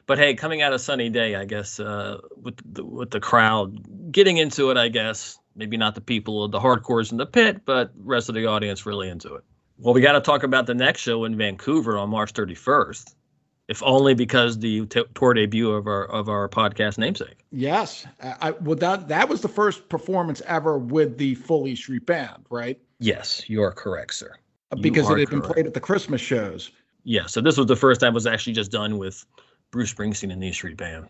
[0.06, 4.12] but hey, coming out of sunny day, I guess uh, with the, with the crowd
[4.12, 7.62] getting into it, I guess maybe not the people, of the hardcores in the pit,
[7.66, 9.44] but rest of the audience really into it
[9.82, 13.16] Well, we got to talk about the next show in Vancouver on March 31st,
[13.70, 17.46] if only because the t- tour debut of our of our podcast namesake.
[17.52, 22.06] Yes, I, well that that was the first performance ever with the full E Street
[22.06, 22.78] Band, right?
[23.00, 24.36] Yes, you are correct, sir.
[24.82, 25.32] Because it had correct.
[25.32, 26.72] been played at the Christmas shows.
[27.06, 29.26] Yeah, so this was the first time it was actually just done with
[29.72, 31.08] Bruce Springsteen and the E Street Band.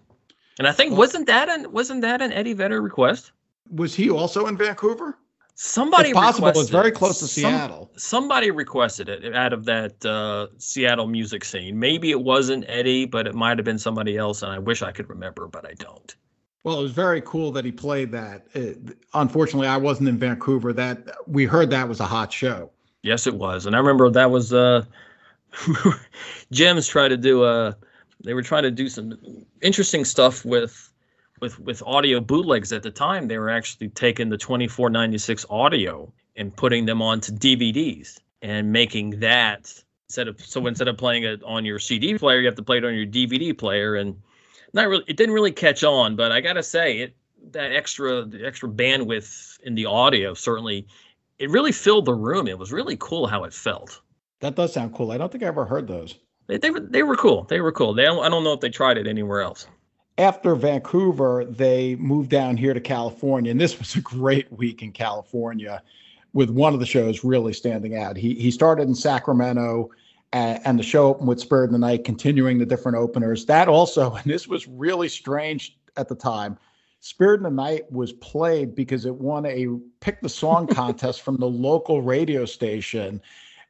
[0.59, 3.31] And I think wasn't that an wasn't that an Eddie Vedder request?
[3.71, 5.17] Was he also in Vancouver?
[5.61, 6.47] Somebody it's possible.
[6.47, 7.91] It's very close to Seattle.
[7.97, 11.77] somebody requested it out of that uh, Seattle music scene.
[11.77, 14.93] Maybe it wasn't Eddie, but it might have been somebody else, and I wish I
[14.93, 16.15] could remember, but I don't.
[16.63, 18.47] Well, it was very cool that he played that.
[18.53, 18.77] It,
[19.13, 20.71] unfortunately, I wasn't in Vancouver.
[20.71, 22.71] That we heard that was a hot show.
[23.03, 24.85] Yes, it was, and I remember that was uh,
[26.53, 27.67] Jim's tried to do a.
[27.67, 27.73] Uh,
[28.23, 30.88] they were trying to do some interesting stuff with
[31.41, 36.55] with with audio bootlegs at the time, they were actually taking the 2496 audio and
[36.55, 39.73] putting them onto DVDs and making that
[40.07, 42.77] instead of so instead of playing it on your CD player, you have to play
[42.77, 44.21] it on your DVD player, and
[44.73, 45.03] not really.
[45.07, 47.15] It didn't really catch on, but I gotta say it
[47.51, 50.85] that extra the extra bandwidth in the audio certainly
[51.37, 52.47] it really filled the room.
[52.47, 54.01] It was really cool how it felt.
[54.41, 55.11] That does sound cool.
[55.11, 56.15] I don't think I ever heard those.
[56.47, 57.43] They, they were they were cool.
[57.43, 57.93] They were cool.
[57.93, 59.67] They I don't know if they tried it anywhere else
[60.19, 64.91] after Vancouver, they moved down here to California, and this was a great week in
[64.91, 65.81] California,
[66.33, 68.17] with one of the shows really standing out.
[68.17, 69.89] He he started in Sacramento,
[70.33, 73.45] and, and the show opened with Spirit in the Night, continuing the different openers.
[73.45, 76.57] That also, and this was really strange at the time.
[76.99, 79.67] Spirit in the Night was played because it won a
[80.01, 83.21] pick the song contest from the local radio station.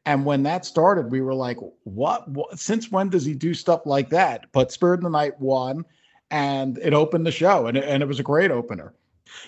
[0.07, 2.57] And when that started, we were like, what, what?
[2.57, 4.47] Since when does he do stuff like that?
[4.51, 5.85] But Spirit in the Night won
[6.31, 8.93] and it opened the show, and it, and it was a great opener.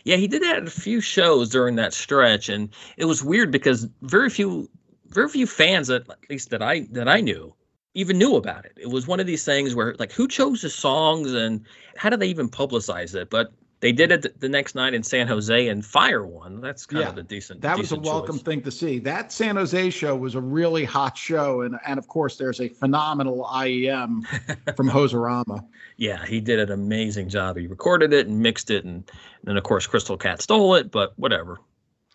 [0.03, 3.51] Yeah, he did that at a few shows during that stretch, and it was weird
[3.51, 4.69] because very few,
[5.07, 7.53] very few fans, at least that I that I knew,
[7.93, 8.73] even knew about it.
[8.77, 11.65] It was one of these things where like who chose the songs and
[11.95, 13.29] how did they even publicize it?
[13.29, 16.61] But they did it the next night in San Jose and Fire won.
[16.61, 17.61] That's kind yeah, of a decent.
[17.61, 18.43] That decent was a welcome choice.
[18.43, 18.99] thing to see.
[18.99, 22.69] That San Jose show was a really hot show, and and of course there's a
[22.69, 24.25] phenomenal IEM
[24.77, 25.65] from Hoserama.
[25.97, 27.57] Yeah, he did an amazing job.
[27.57, 29.05] He recorded it and mixed it, and, and
[29.43, 31.59] then of course Crystal Cat stole it, but whatever.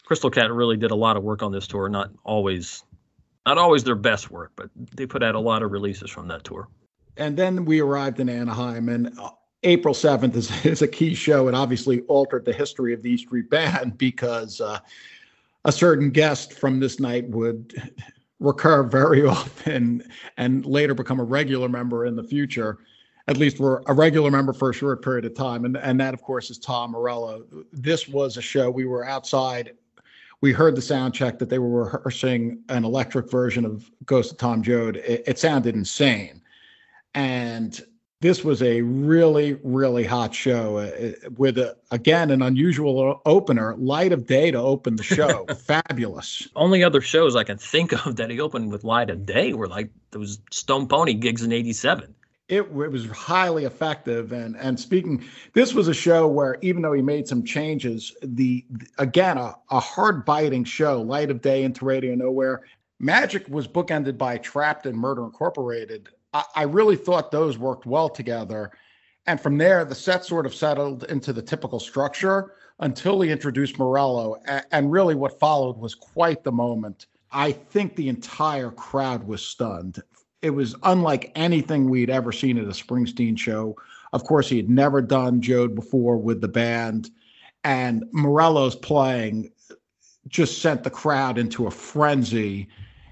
[0.04, 1.88] Crystal Cat really did a lot of work on this tour.
[1.88, 2.84] Not always,
[3.44, 6.44] not always their best work, but they put out a lot of releases from that
[6.44, 6.68] tour.
[7.16, 9.30] And then we arrived in Anaheim, and uh,
[9.66, 11.48] April 7th is, is a key show.
[11.48, 14.78] It obviously altered the history of the E Street Band because uh,
[15.66, 17.74] a certain guest from this night would
[18.40, 20.02] recur very often
[20.36, 22.78] and later become a regular member in the future.
[23.28, 25.64] At least we're a regular member for a short period of time.
[25.64, 27.44] And, and that, of course, is Tom Morello.
[27.72, 29.72] This was a show we were outside.
[30.42, 34.38] We heard the sound check that they were rehearsing an electric version of Ghost of
[34.38, 34.98] Tom Joad.
[34.98, 36.40] It, it sounded insane.
[37.14, 37.82] And
[38.20, 44.12] this was a really really hot show uh, with a, again an unusual opener light
[44.12, 45.44] of day to open the show.
[45.66, 46.48] Fabulous.
[46.56, 49.68] Only other shows i can think of that he opened with light of day were
[49.68, 52.14] like those stone pony gigs in 87
[52.48, 56.92] it, it was highly effective and and speaking this was a show where even though
[56.92, 58.64] he made some changes the
[58.98, 62.62] again a, a hard biting show light of day into radio nowhere.
[62.98, 66.08] Magic was bookended by trapped and murder incorporated
[66.54, 68.72] I, really thought those worked well together.
[69.26, 73.78] And from there, the set sort of settled into the typical structure until he introduced
[73.78, 74.36] Morello.
[74.70, 77.06] And really, what followed was quite the moment.
[77.32, 80.02] I think the entire crowd was stunned.
[80.42, 83.76] It was unlike anything we'd ever seen at a Springsteen show.
[84.12, 87.10] Of course, he had never done Joad before with the band.
[87.64, 89.50] And Morello's playing
[90.28, 92.68] just sent the crowd into a frenzy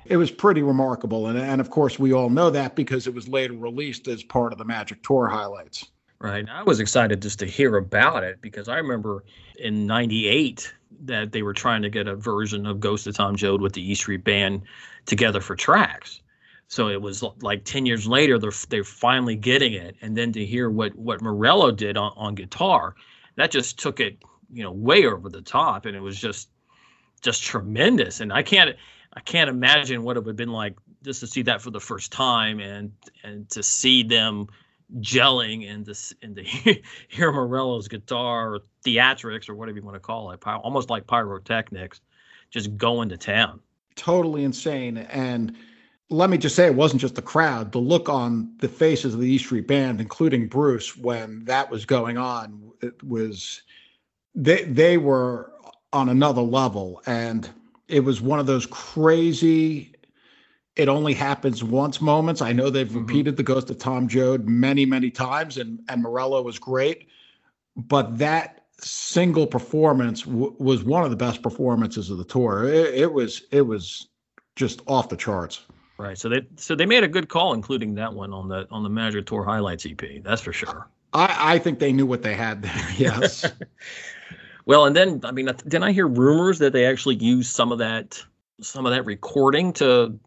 [0.07, 1.29] it was pretty remarkable.
[1.29, 4.53] And, and of course, we all know that because it was later released as part
[4.53, 5.87] of the Magic Tour highlights.
[6.19, 6.49] Right.
[6.49, 9.25] I was excited just to hear about it because I remember
[9.59, 13.61] in 98 that they were trying to get a version of Ghost of Tom Joad
[13.61, 14.63] with the E Street Band
[15.05, 16.23] together for tracks.
[16.69, 19.97] So it was like 10 years later, they're, they're finally getting it.
[20.01, 22.95] And then to hear what, what Morello did on, on guitar,
[23.37, 24.19] that just took it,
[24.51, 25.85] you know, way over the top.
[25.85, 26.49] And it was just,
[27.21, 28.21] just tremendous.
[28.21, 28.77] And I can't,
[29.17, 31.81] I can't imagine what it would have been like just to see that for the
[31.81, 34.49] first time and and to see them
[35.01, 40.01] gelling and to, and to hear Morello's guitar or theatrics or whatever you want to
[40.01, 42.01] call it, almost like pyrotechnics,
[42.51, 43.61] just going to town.
[43.97, 44.99] Totally insane.
[44.99, 45.57] And
[46.11, 47.73] let me just say, it wasn't just the crowd.
[47.73, 51.87] The look on the faces of the E Street Band, including Bruce, when that was
[51.87, 53.63] going on, it was
[54.35, 55.53] they they were
[55.93, 57.49] on another level and
[57.89, 59.95] it was one of those crazy
[60.77, 62.43] it only happens once moments.
[62.43, 63.07] I know they've mm-hmm.
[63.07, 67.09] repeated the Ghost of Tom Joad many, many times, and and Morello was great,
[67.77, 72.65] but that single performance w- was one of the best performances of the tour.
[72.65, 74.09] It, it, was it was
[74.57, 75.65] just off the charts.
[75.97, 76.19] Right.
[76.19, 78.91] So they so they made a good call, including that one on the on the
[78.91, 80.23] Magic Tour highlights EP.
[80.25, 80.89] That's for sure.
[81.13, 82.87] I I think they knew what they had there.
[82.97, 83.47] Yes.
[84.67, 87.79] well, and then I mean, didn't I hear rumors that they actually used some of
[87.79, 88.23] that
[88.61, 90.19] some of that recording to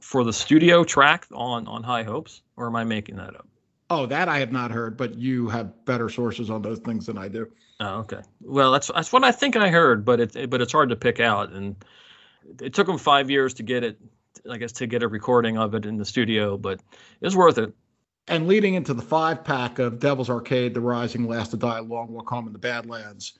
[0.00, 3.48] for the studio track on on High Hopes, or am I making that up?
[3.88, 7.16] Oh, that I have not heard, but you have better sources on those things than
[7.16, 7.48] I do.
[7.78, 8.20] Oh, okay.
[8.40, 11.20] Well, that's that's what I think I heard, but it but it's hard to pick
[11.20, 11.76] out, and
[12.60, 13.98] it took them five years to get it.
[14.50, 16.80] I guess to get a recording of it in the studio, but
[17.20, 17.72] it's worth it.
[18.28, 22.12] And leading into the five pack of Devil's Arcade, The Rising, Last to Die, Long
[22.12, 23.38] Walk Home, and The Badlands,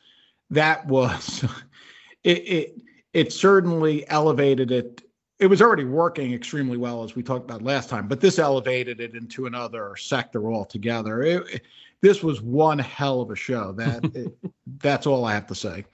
[0.51, 1.45] that was
[2.25, 2.39] it.
[2.39, 2.83] It,
[3.17, 5.03] it certainly elevated it
[5.39, 9.01] it was already working extremely well as we talked about last time, but this elevated
[9.01, 11.23] it into another sector altogether.
[11.23, 11.63] It, it,
[12.01, 13.73] this was one hell of a show.
[13.73, 14.37] That it,
[14.79, 15.85] that's all I have to say.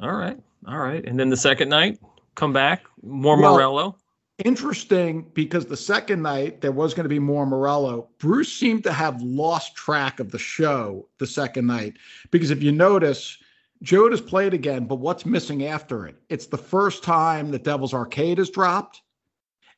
[0.00, 1.98] All right, all right, and then the second night,
[2.34, 3.96] come back more well, Morello.
[4.44, 8.08] Interesting because the second night there was going to be more Morello.
[8.18, 11.94] Bruce seemed to have lost track of the show the second night
[12.30, 13.38] because if you notice
[13.82, 16.16] Joad has played again, but what's missing after it?
[16.28, 19.02] It's the first time that Devil's Arcade has dropped,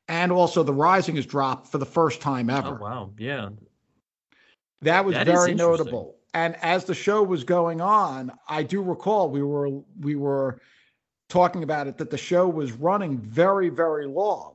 [0.06, 2.78] and also the Rising has dropped for the first time ever.
[2.78, 3.50] Oh wow, yeah,
[4.82, 6.16] that was that very notable.
[6.34, 10.60] And as the show was going on, I do recall we were we were
[11.28, 14.54] talking about it that the show was running very very long.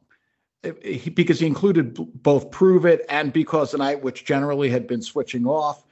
[0.63, 4.87] It, it, because he included both Prove It and Because the Night, which generally had
[4.87, 5.83] been switching off.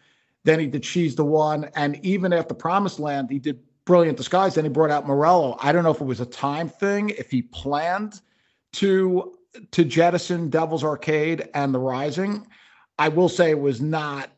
[0.44, 1.70] Then he did She's the One.
[1.76, 4.56] And even after Promised Land, he did Brilliant Disguise.
[4.56, 5.58] Then he brought out Morello.
[5.60, 8.22] I don't know if it was a time thing, if he planned
[8.74, 9.38] to
[9.72, 12.48] to jettison Devil's Arcade and The Rising.
[12.98, 14.32] I will say it was not.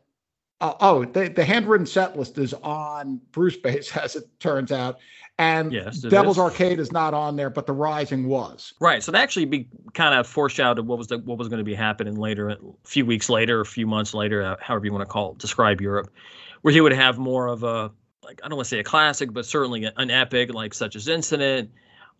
[0.61, 4.99] Uh, oh, the, the handwritten set list is on Brucebase, as it turns out.
[5.39, 6.41] And yes, Devil's is.
[6.41, 8.73] Arcade is not on there, but The Rising was.
[8.79, 9.01] Right.
[9.01, 11.73] So that actually be kind of foreshadowed what was the, what was going to be
[11.73, 15.11] happening later, a few weeks later, a few months later, uh, however you want to
[15.11, 16.11] call it, describe Europe,
[16.61, 17.91] where he would have more of a
[18.23, 21.07] like I don't want to say a classic, but certainly an epic like such as
[21.07, 21.71] Incident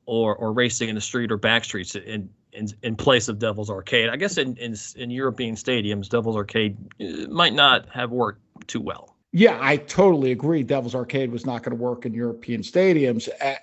[0.06, 4.10] or or Racing in the Street or Backstreets in in, in place of Devil's Arcade.
[4.10, 8.82] I guess in, in in European stadiums, Devil's Arcade uh, might not have worked too
[8.82, 9.12] well.
[9.36, 10.62] Yeah, I totally agree.
[10.62, 13.58] Devil's Arcade was not going to work in European stadiums, eh,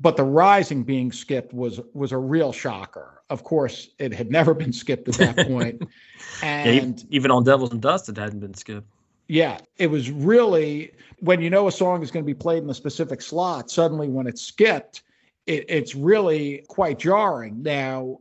[0.00, 3.22] but the Rising being skipped was was a real shocker.
[3.30, 5.82] Of course, it had never been skipped at that point,
[6.42, 8.88] and yeah, even on Devils and Dust, it hadn't been skipped.
[9.28, 12.68] Yeah, it was really when you know a song is going to be played in
[12.68, 13.70] a specific slot.
[13.70, 15.02] Suddenly, when it's skipped,
[15.46, 17.62] it, it's really quite jarring.
[17.62, 18.18] Now,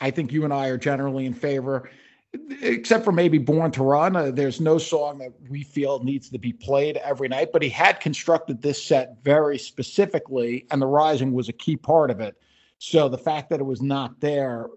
[0.00, 1.88] I think you and I are generally in favor
[2.60, 6.38] except for maybe Born to Run, uh, there's no song that we feel needs to
[6.38, 7.50] be played every night.
[7.52, 12.10] But he had constructed this set very specifically, and the Rising was a key part
[12.10, 12.36] of it.
[12.78, 14.68] So the fact that it was not there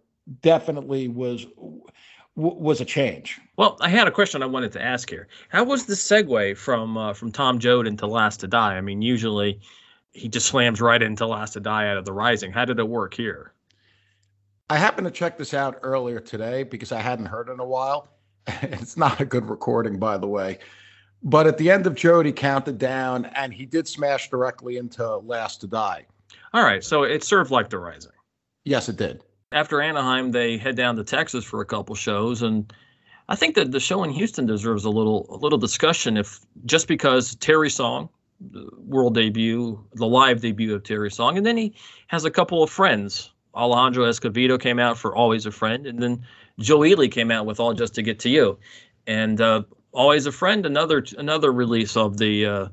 [0.41, 1.45] definitely was
[2.35, 3.39] was a change.
[3.57, 5.27] Well, I had a question I wanted to ask here.
[5.49, 8.77] How was the segue from uh, from Tom Joad into Last to Die?
[8.77, 9.59] I mean, usually
[10.11, 12.51] he just slams right into Last to Die out of the Rising.
[12.51, 13.53] How did it work here?
[14.69, 18.09] I happened to check this out earlier today because I hadn't heard in a while.
[18.47, 20.59] it's not a good recording, by the way.
[21.23, 25.61] But at the end of Jody counted down and he did smash directly into Last
[25.61, 26.05] to Die.
[26.53, 26.83] All right.
[26.83, 28.11] So it served like the Rising.
[28.65, 29.23] Yes, it did.
[29.53, 32.41] After Anaheim, they head down to Texas for a couple shows.
[32.41, 32.71] And
[33.29, 36.89] I think that the show in Houston deserves a little a little discussion if just
[36.89, 38.09] because Terry Song,
[38.41, 41.73] the world debut, the live debut of Terry Song, and then he
[42.07, 46.23] has a couple of friends Alejandro Escovedo came out for Always a Friend, and then
[46.59, 48.57] Joe Ely came out with All Just to Get to You,
[49.07, 52.67] and uh, Always a Friend, another another release of the uh,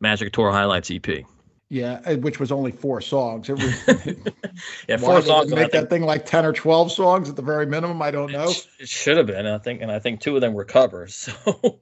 [0.00, 1.24] Magic Tour Highlights EP.
[1.70, 3.50] Yeah, which was only four songs.
[3.50, 4.16] It was
[4.88, 5.52] yeah, four songs.
[5.52, 8.00] Make that thing like ten or twelve songs at the very minimum.
[8.00, 8.48] I don't know.
[8.48, 11.28] It, it should have been, I think, and I think two of them were covers.
[11.44, 11.80] So,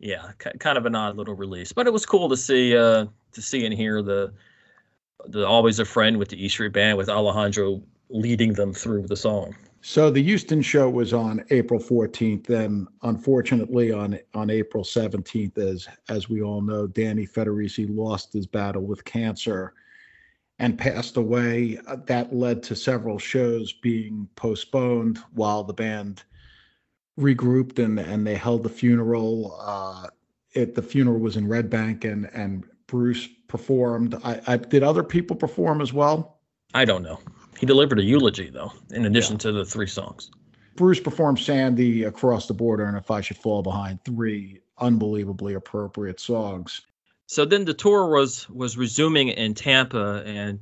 [0.00, 3.40] yeah, kind of an odd little release, but it was cool to see uh, to
[3.40, 4.34] see and hear the
[5.26, 9.16] the Always a Friend with the E Street Band with Alejandro leading them through the
[9.16, 9.54] song.
[9.80, 12.46] So the Houston show was on April 14th.
[12.46, 18.46] Then, unfortunately, on on April 17th, as as we all know, Danny Federici lost his
[18.46, 19.74] battle with cancer
[20.58, 21.78] and passed away.
[22.06, 26.22] That led to several shows being postponed while the band
[27.18, 29.58] regrouped and and they held the funeral.
[29.60, 30.08] Uh,
[30.52, 34.16] it the funeral was in Red Bank and and Bruce performed.
[34.24, 36.40] I, I did other people perform as well.
[36.74, 37.20] I don't know.
[37.56, 39.42] He delivered a eulogy, though, in addition yeah.
[39.42, 40.28] to the three songs.
[40.74, 46.18] Bruce performed Sandy across the border, and if I should fall behind, three unbelievably appropriate
[46.18, 46.80] songs.
[47.26, 50.58] So then the tour was was resuming in Tampa, and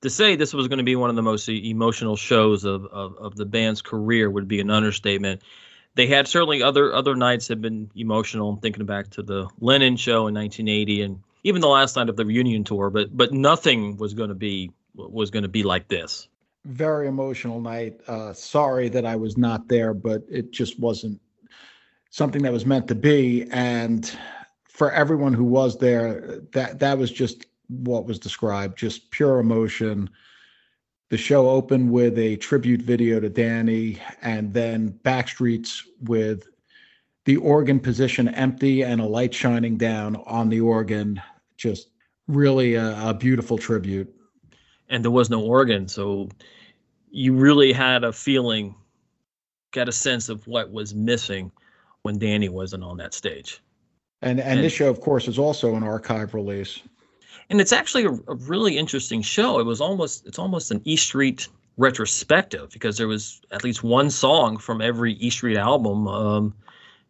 [0.00, 3.18] to say this was going to be one of the most emotional shows of, of,
[3.18, 5.42] of the band's career would be an understatement.
[5.94, 8.48] They had certainly other other nights have been emotional.
[8.48, 12.16] I'm thinking back to the Lennon show in 1980, and even the last night of
[12.16, 12.90] the reunion tour.
[12.90, 16.28] But but nothing was going to be was going to be like this.
[16.64, 18.00] Very emotional night.
[18.06, 21.20] Uh, sorry that I was not there, but it just wasn't
[22.10, 23.46] something that was meant to be.
[23.50, 24.10] And
[24.64, 30.10] for everyone who was there, that that was just what was described, just pure emotion.
[31.08, 36.46] The show opened with a tribute video to Danny, and then Backstreets with
[37.24, 41.20] the organ position empty and a light shining down on the organ.
[41.60, 41.90] Just
[42.26, 44.12] really a, a beautiful tribute.
[44.88, 46.30] And there was no organ, so
[47.10, 48.74] you really had a feeling,
[49.72, 51.52] got a sense of what was missing
[52.02, 53.60] when Danny wasn't on that stage.
[54.22, 56.80] And, and, and this show, of course, is also an archive release.
[57.50, 59.58] And it's actually a, a, really interesting show.
[59.60, 64.10] It was almost it's almost an E Street retrospective because there was at least one
[64.10, 66.54] song from every E Street album, um,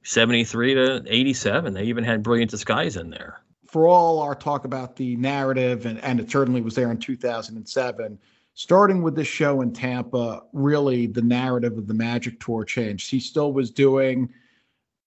[0.03, 1.75] 73 to 87.
[1.75, 3.41] They even had Brilliant Disguise in there.
[3.71, 8.19] For all our talk about the narrative, and, and it certainly was there in 2007,
[8.55, 13.11] starting with this show in Tampa, really the narrative of the Magic Tour changed.
[13.11, 14.29] He still was doing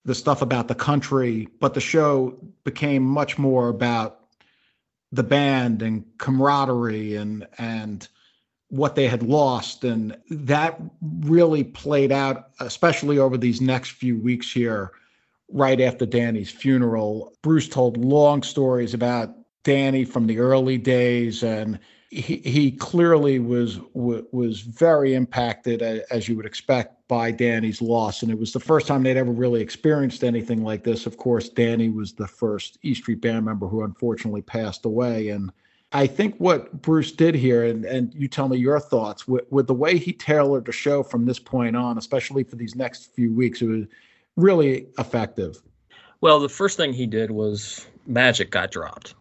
[0.05, 4.23] the stuff about the country, but the show became much more about
[5.13, 8.07] the band and camaraderie and and
[8.69, 10.81] what they had lost and that
[11.19, 14.91] really played out especially over these next few weeks here
[15.49, 21.79] right after Danny's funeral Bruce told long stories about Danny from the early days and
[22.13, 28.21] he, he clearly was was very impacted as you would expect by Danny's loss.
[28.21, 31.07] And it was the first time they'd ever really experienced anything like this.
[31.07, 35.29] Of course Danny was the first E Street band member who unfortunately passed away.
[35.29, 35.51] And
[35.91, 39.65] I think what Bruce did here and and you tell me your thoughts with, with
[39.65, 43.33] the way he tailored the show from this point on especially for these next few
[43.33, 43.85] weeks it was
[44.35, 45.61] really effective
[46.21, 49.13] well the first thing he did was magic got dropped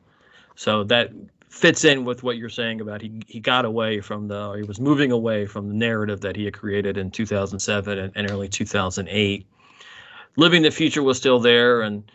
[0.54, 1.10] so that
[1.52, 4.80] fits in with what you're saying about he he got away from the he was
[4.80, 9.46] moving away from the narrative that he had created in 2007 and, and early 2008.
[10.36, 12.10] Living the Future was still there, and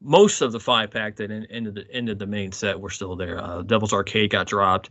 [0.00, 3.38] most of the five pack that ended the ended the main set were still there.
[3.38, 4.90] Uh, Devil's Arcade got dropped,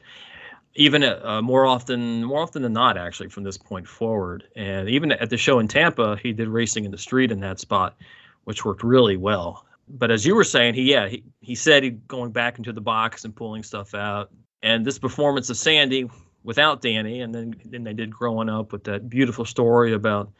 [0.76, 4.44] even uh, more often more often than not actually from this point forward.
[4.56, 7.60] And even at the show in Tampa, he did Racing in the Street in that
[7.60, 7.96] spot,
[8.44, 11.92] which worked really well but as you were saying, he yeah he, he said he
[11.92, 14.30] going back into the box and pulling stuff out.
[14.62, 16.10] And this performance of Sandy
[16.44, 20.32] without Danny, and then then they did growing up with that beautiful story about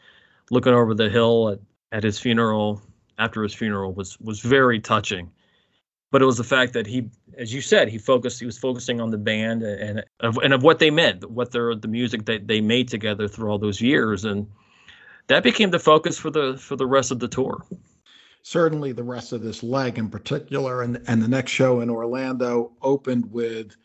[0.50, 1.60] looking over the hill at,
[1.92, 2.80] at his funeral
[3.18, 5.30] after his funeral was was very touching.
[6.12, 7.08] But it was the fact that he,
[7.40, 8.38] as you said, he focused.
[8.38, 11.50] He was focusing on the band and and of, and of what they meant, what
[11.50, 14.46] their the music that they made together through all those years, and
[15.26, 17.64] that became the focus for the for the rest of the tour
[18.42, 20.82] certainly the rest of this leg in particular.
[20.82, 23.76] And, and the next show in Orlando opened with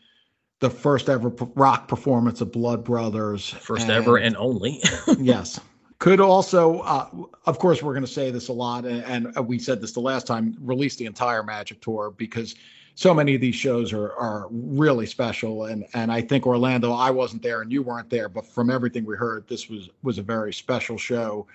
[0.60, 3.50] the first ever rock performance of Blood Brothers.
[3.50, 4.82] First and, ever and only.
[5.18, 5.60] yes.
[5.98, 7.08] Could also, uh,
[7.46, 10.00] of course, we're going to say this a lot, and, and, we said this the
[10.00, 12.54] last time, release the entire Magic Tour because
[12.96, 15.66] so many of these shows are are really special.
[15.66, 19.04] And and I think Orlando, I wasn't there and you weren't there, but from everything
[19.04, 21.46] we heard, this was was a very special show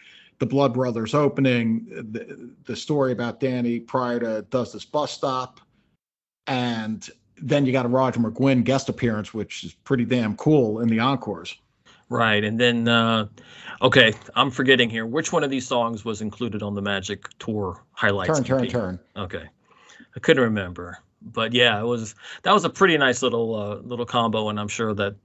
[0.41, 5.61] the Blood Brothers opening, the, the story about Danny prior to Does This Bus Stop,
[6.47, 10.87] and then you got a Roger McGuinn guest appearance, which is pretty damn cool in
[10.87, 11.55] the encores.
[12.09, 13.27] Right, and then uh,
[13.83, 15.05] okay, I'm forgetting here.
[15.05, 18.39] Which one of these songs was included on the Magic Tour highlights?
[18.39, 18.99] Turn, turn, turn.
[19.15, 19.45] Okay,
[20.15, 24.05] I couldn't remember, but yeah, it was that was a pretty nice little uh, little
[24.05, 25.15] combo, and I'm sure that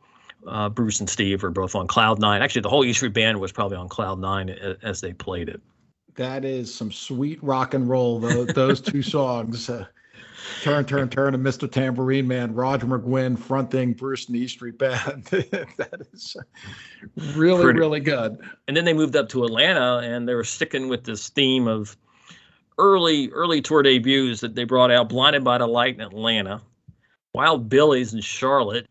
[0.47, 2.43] uh, Bruce and Steve are both on Cloud Nine.
[2.43, 4.51] Actually, the whole E Street band was probably on Cloud Nine
[4.83, 5.61] as they played it.
[6.15, 8.19] That is some sweet rock and roll.
[8.19, 9.87] Those, those two songs, uh,
[10.63, 11.71] "Turn, Turn, Turn" and "Mr.
[11.71, 15.25] Tambourine Man." Roger McGuinn fronting Bruce and the E Street Band.
[15.25, 16.37] that is
[17.35, 17.79] really, Pretty.
[17.79, 18.39] really good.
[18.69, 21.97] And then they moved up to Atlanta, and they were sticking with this theme of
[22.79, 25.09] early, early tour debuts that they brought out.
[25.09, 26.61] "Blinded by the Light" in Atlanta,
[27.35, 28.87] "Wild Billy's" in Charlotte.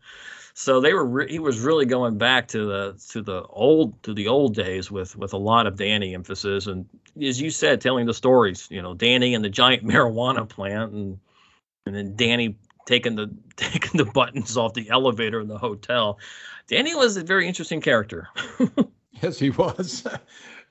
[0.54, 4.14] So they were re- he was really going back to the to the old to
[4.14, 6.86] the old days with with a lot of Danny emphasis and
[7.22, 8.66] as you said, telling the stories.
[8.70, 11.18] You know, Danny and the giant marijuana plant and
[11.84, 12.56] and then Danny
[12.86, 16.18] taking the taking the buttons off the elevator in the hotel.
[16.68, 18.28] Danny was a very interesting character.
[19.22, 20.06] yes, he was.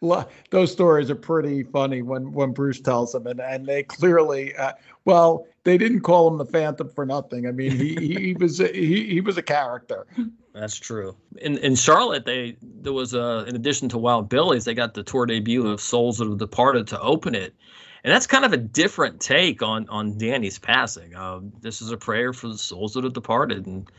[0.02, 4.74] Those stories are pretty funny when when Bruce tells them, and and they clearly, uh,
[5.06, 7.48] well, they didn't call him the Phantom for nothing.
[7.48, 10.06] I mean, he he, was a, he he was a character.
[10.54, 11.16] That's true.
[11.38, 15.04] In in Charlotte, they there was a in addition to Wild Billy's, they got the
[15.04, 17.56] tour debut of Souls That Have Departed to open it,
[18.04, 21.16] and that's kind of a different take on on Danny's passing.
[21.16, 23.90] Uh, this is a prayer for the souls that have departed, and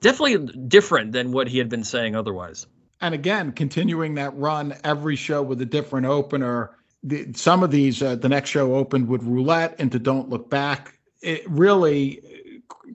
[0.00, 2.66] definitely different than what he had been saying otherwise.
[3.00, 6.76] And again, continuing that run every show with a different opener.
[7.02, 10.98] The, some of these, uh, the next show opened with Roulette into Don't Look Back.
[11.22, 12.22] It really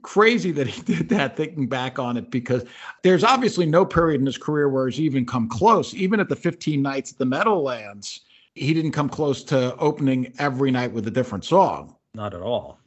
[0.02, 2.64] crazy that he did that thinking back on it because
[3.02, 5.92] there's obviously no period in his career where he's even come close.
[5.94, 8.20] Even at the 15 nights at the Meadowlands,
[8.54, 11.94] he didn't come close to opening every night with a different song.
[12.14, 12.78] Not at all.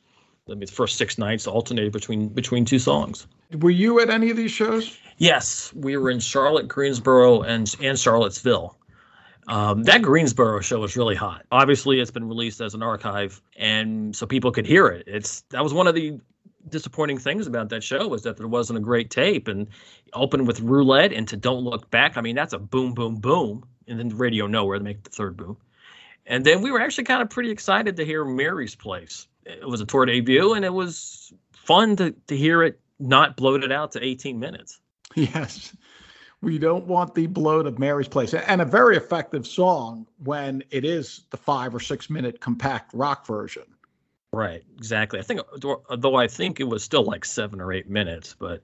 [0.47, 3.27] I mean, the first six nights alternated between between two songs.
[3.59, 4.97] Were you at any of these shows?
[5.19, 8.77] Yes, we were in Charlotte, Greensboro, and and Charlottesville.
[9.49, 11.45] Um, that Greensboro show was really hot.
[11.51, 15.03] Obviously, it's been released as an archive, and so people could hear it.
[15.07, 16.19] It's that was one of the
[16.69, 19.67] disappointing things about that show was that there wasn't a great tape and
[20.13, 23.97] open with roulette into don't look back i mean that's a boom boom boom and
[23.97, 25.55] then radio nowhere to make the third boom
[26.25, 29.79] and then we were actually kind of pretty excited to hear mary's place it was
[29.79, 34.03] a tour debut and it was fun to, to hear it not bloated out to
[34.03, 34.81] 18 minutes
[35.15, 35.75] Yes.
[36.41, 38.33] We don't want the bloat of Mary's Place.
[38.33, 43.25] And a very effective song when it is the five or six minute compact rock
[43.25, 43.63] version.
[44.31, 45.19] Right, exactly.
[45.19, 48.35] I think, though I think it was still like seven or eight minutes.
[48.39, 48.61] But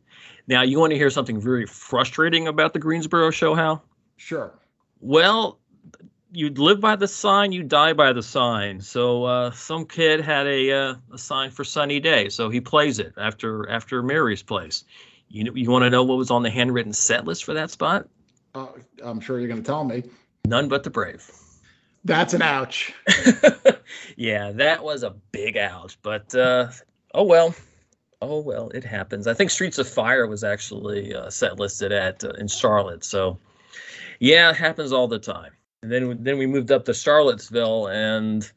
[0.47, 3.83] now you want to hear something very frustrating about the Greensboro show, Hal?
[4.15, 4.53] Sure.
[5.01, 5.59] Well,
[6.31, 8.79] you live by the sign, you die by the sign.
[8.79, 12.99] So uh, some kid had a, uh, a sign for sunny day, so he plays
[12.99, 14.83] it after after Mary's place.
[15.29, 18.07] You you want to know what was on the handwritten set list for that spot?
[18.53, 18.67] Uh,
[19.03, 20.03] I'm sure you're going to tell me.
[20.45, 21.29] None but the brave.
[22.05, 22.93] That's an ouch.
[24.15, 25.97] yeah, that was a big ouch.
[26.03, 26.69] But uh,
[27.13, 27.55] oh well,
[28.21, 29.25] oh well, it happens.
[29.27, 33.03] I think Streets of Fire was actually uh, set listed at uh, in Charlotte.
[33.03, 33.39] So
[34.19, 35.51] yeah, it happens all the time.
[35.81, 38.49] And then then we moved up to Charlottesville, and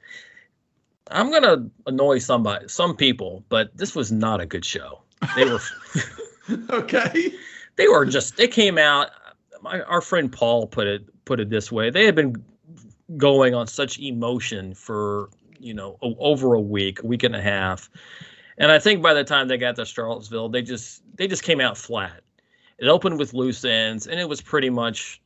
[1.10, 5.00] I'm gonna annoy somebody, some people, but this was not a good show.
[5.34, 5.60] They were.
[6.70, 7.32] okay.
[7.76, 9.11] They were just they came out.
[9.62, 12.44] My, our friend Paul put it put it this way: they had been
[13.16, 17.90] going on such emotion for you know over a week, a week and a half,
[18.57, 21.61] and I think by the time they got to Charlottesville, they just they just came
[21.61, 22.20] out flat.
[22.78, 25.20] It opened with loose ends, and it was pretty much.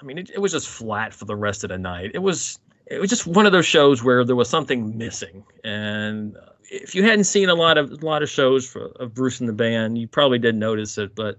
[0.00, 2.10] I mean, it, it was just flat for the rest of the night.
[2.14, 6.36] It was it was just one of those shows where there was something missing, and
[6.82, 9.48] if you hadn't seen a lot of a lot of shows for, of Bruce and
[9.48, 11.14] the band, you probably didn't notice it.
[11.14, 11.38] But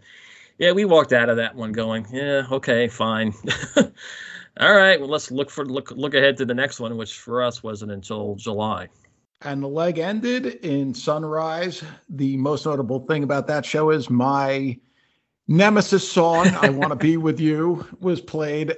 [0.57, 3.33] yeah, we walked out of that one going, yeah, okay, fine.
[4.57, 7.43] All right, well let's look for look look ahead to the next one, which for
[7.43, 8.87] us wasn't until July.
[9.41, 11.83] And the leg ended in Sunrise.
[12.09, 14.79] The most notable thing about that show is my
[15.47, 18.73] nemesis song, I Want to Be With You, was played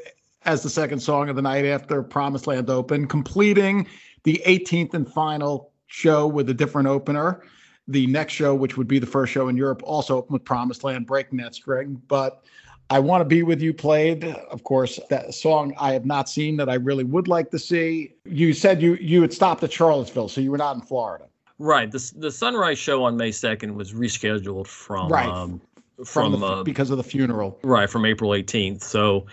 [0.45, 3.87] as the second song of the night after Promised Land Open, completing
[4.23, 7.43] the 18th and final show with a different opener.
[7.87, 10.83] The next show, which would be the first show in Europe, also opened with Promised
[10.83, 12.01] Land breaking that string.
[12.07, 12.43] But
[12.89, 16.57] I Want to Be With You played, of course, that song I have not seen
[16.57, 18.13] that I really would like to see.
[18.25, 21.25] You said you you had stopped at Charlottesville, so you were not in Florida.
[21.59, 21.91] Right.
[21.91, 25.27] The, the Sunrise show on May 2nd was rescheduled from right.
[25.27, 25.61] Um,
[26.05, 27.59] from, from the, uh, because of the funeral.
[27.63, 28.83] Right, from April 18th.
[28.83, 29.25] So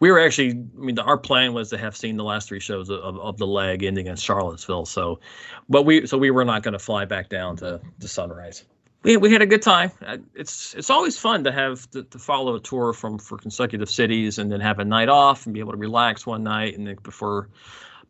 [0.00, 2.90] we were actually, I mean, our plan was to have seen the last three shows
[2.90, 4.86] of, of the leg ending in Charlottesville.
[4.86, 5.18] So,
[5.68, 8.64] but we, so we were not going to fly back down to, to Sunrise.
[9.02, 9.90] We, we had a good time.
[10.04, 13.90] Uh, it's it's always fun to have to, to follow a tour from for consecutive
[13.90, 16.86] cities and then have a night off and be able to relax one night and
[16.86, 17.48] then before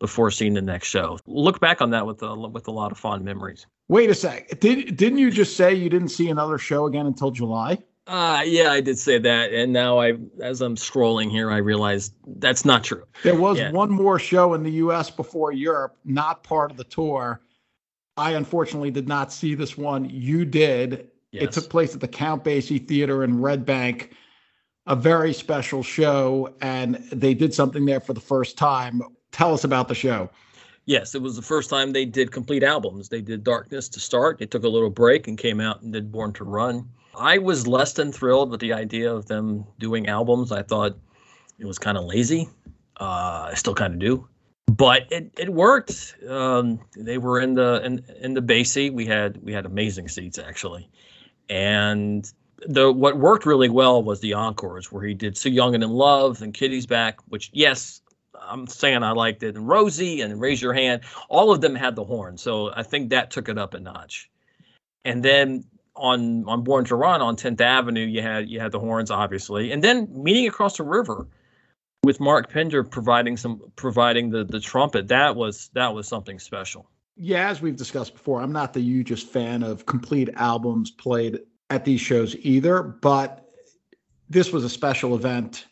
[0.01, 1.19] before seeing the next show.
[1.27, 3.67] Look back on that with a, with a lot of fond memories.
[3.89, 4.61] Wait a sec.
[4.61, 7.79] Did didn't you just say you didn't see another show again until July?
[8.07, 12.11] Uh, yeah, I did say that, and now I, as I'm scrolling here, I realize
[12.27, 13.05] that's not true.
[13.23, 13.71] There was yeah.
[13.71, 15.09] one more show in the U.S.
[15.09, 17.41] before Europe, not part of the tour.
[18.17, 20.11] I unfortunately did not see this one.
[20.11, 21.11] You did.
[21.31, 21.45] Yes.
[21.45, 24.13] It took place at the Count Basie Theater in Red Bank,
[24.87, 29.01] a very special show, and they did something there for the first time.
[29.31, 30.29] Tell us about the show.
[30.87, 33.09] Yes, it was the first time they did complete albums.
[33.09, 34.39] They did Darkness to start.
[34.39, 36.89] They took a little break and came out and did Born to Run.
[37.15, 40.51] I was less than thrilled with the idea of them doing albums.
[40.53, 40.97] I thought
[41.59, 42.49] it was kind of lazy.
[43.01, 44.29] Uh, I still kind of do,
[44.67, 46.15] but it, it worked.
[46.29, 48.93] Um, they were in the in, in the Basie.
[48.93, 50.89] We had we had amazing seats actually,
[51.49, 52.31] and
[52.67, 55.91] the what worked really well was the encores where he did "So Young and in
[55.91, 58.03] Love" and "Kitty's Back," which yes,
[58.41, 61.97] I'm saying I liked it, and Rosie and "Raise Your Hand." All of them had
[61.97, 64.31] the horn, so I think that took it up a notch.
[65.05, 68.81] And then on on Born to Run on 10th Avenue, you had you had the
[68.81, 71.27] horns obviously, and then Meeting Across the River
[72.05, 75.09] with Mark Pender providing some providing the the trumpet.
[75.09, 76.89] That was that was something special.
[77.17, 81.85] Yeah, as we've discussed before, I'm not the hugest fan of complete albums played at
[81.85, 83.51] these shows either, but
[84.31, 85.67] this was a special event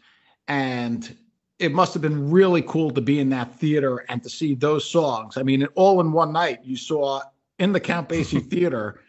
[0.49, 1.17] and
[1.59, 4.85] it must have been really cool to be in that theater and to see those
[4.89, 5.37] songs.
[5.37, 7.23] I mean, all in one night, you saw
[7.59, 9.01] in the Count Basie Theater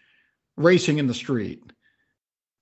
[0.64, 1.64] Racing in the Street,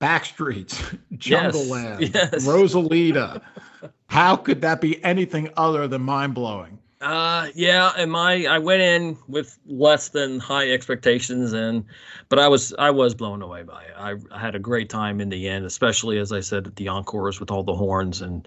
[0.01, 2.47] Backstreets, Jungle yes, Land, yes.
[2.47, 3.41] Rosalita.
[4.07, 6.79] How could that be anything other than mind blowing?
[7.01, 11.85] Uh, yeah, and my I went in with less than high expectations, and
[12.27, 13.93] but I was I was blown away by it.
[13.97, 16.89] I, I had a great time in the end, especially as I said at the
[16.89, 18.45] encores with all the horns, and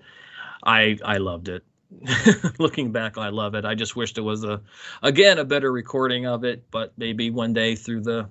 [0.64, 1.64] I I loved it.
[2.58, 3.64] Looking back, I love it.
[3.64, 4.60] I just wished it was a
[5.02, 8.28] again a better recording of it, but maybe one day through the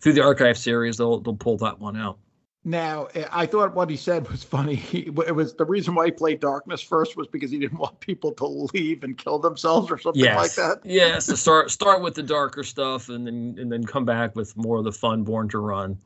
[0.00, 2.18] through the archive series they'll they'll pull that one out.
[2.66, 4.76] Now, I thought what he said was funny.
[4.94, 8.00] He, it was the reason why he played Darkness first was because he didn't want
[8.00, 10.36] people to leave and kill themselves or something yes.
[10.36, 10.80] like that.
[10.88, 14.56] Yes, to start start with the darker stuff and then and then come back with
[14.56, 15.98] more of the fun Born to Run.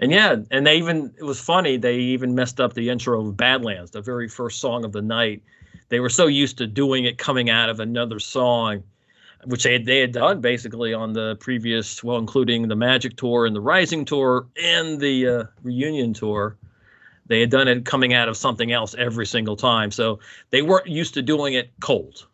[0.00, 1.76] And yeah, and they even it was funny.
[1.76, 5.42] They even messed up the intro of Badlands, the very first song of the night.
[5.88, 8.84] They were so used to doing it coming out of another song
[9.44, 13.54] which they, they had done basically on the previous, well, including the Magic Tour and
[13.54, 16.56] the Rising Tour and the uh, Reunion Tour.
[17.26, 20.18] They had done it coming out of something else every single time, so
[20.50, 22.26] they weren't used to doing it cold.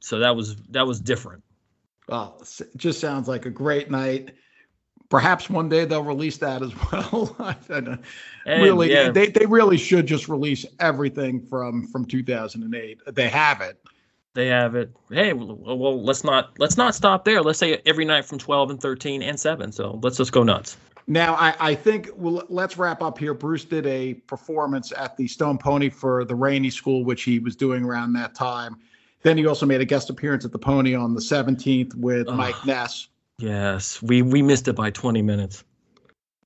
[0.00, 1.42] So that was that was different.
[2.08, 4.34] Well, it just sounds like a great night.
[5.08, 7.34] Perhaps one day they'll release that as well.
[7.70, 7.98] and,
[8.46, 9.10] really, yeah.
[9.10, 13.00] they, they really should just release everything from from 2008.
[13.14, 13.80] They have it
[14.34, 14.90] they have it.
[15.10, 17.40] Hey, well, let's not let's not stop there.
[17.42, 19.72] Let's say every night from twelve and thirteen and seven.
[19.72, 20.76] So let's just go nuts.
[21.06, 23.34] Now, I, I think well, let's wrap up here.
[23.34, 27.56] Bruce did a performance at the Stone Pony for the Rainy School, which he was
[27.56, 28.76] doing around that time.
[29.22, 32.34] Then he also made a guest appearance at the Pony on the 17th with oh,
[32.34, 33.08] Mike Ness.
[33.38, 35.64] Yes, we we missed it by 20 minutes.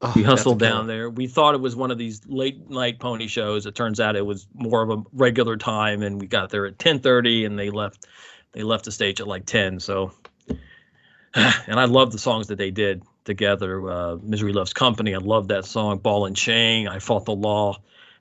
[0.01, 1.11] Oh, we hustled down there.
[1.11, 3.67] We thought it was one of these late night pony shows.
[3.67, 6.79] It turns out it was more of a regular time, and we got there at
[6.79, 8.07] ten thirty, and they left.
[8.53, 9.81] They left the stage at like ten.
[9.81, 10.13] So,
[11.35, 13.91] and I love the songs that they did together.
[13.91, 15.15] Uh, Misery Loves Company.
[15.15, 15.99] I love that song.
[15.99, 16.87] Ball and Chain.
[16.87, 17.79] I Fought the Law.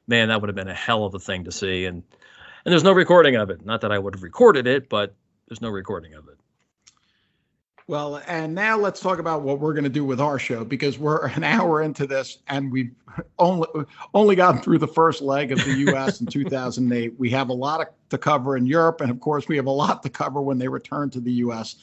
[0.08, 1.86] Man, that would have been a hell of a thing to see.
[1.86, 2.02] And
[2.66, 3.64] and there's no recording of it.
[3.64, 5.16] Not that I would have recorded it, but
[5.48, 6.38] there's no recording of it.
[7.90, 11.00] Well, and now let's talk about what we're going to do with our show because
[11.00, 12.92] we're an hour into this and we've
[13.40, 13.68] only
[14.14, 16.20] only gotten through the first leg of the U.S.
[16.20, 17.18] in 2008.
[17.18, 20.04] We have a lot to cover in Europe, and of course, we have a lot
[20.04, 21.78] to cover when they return to the U.S.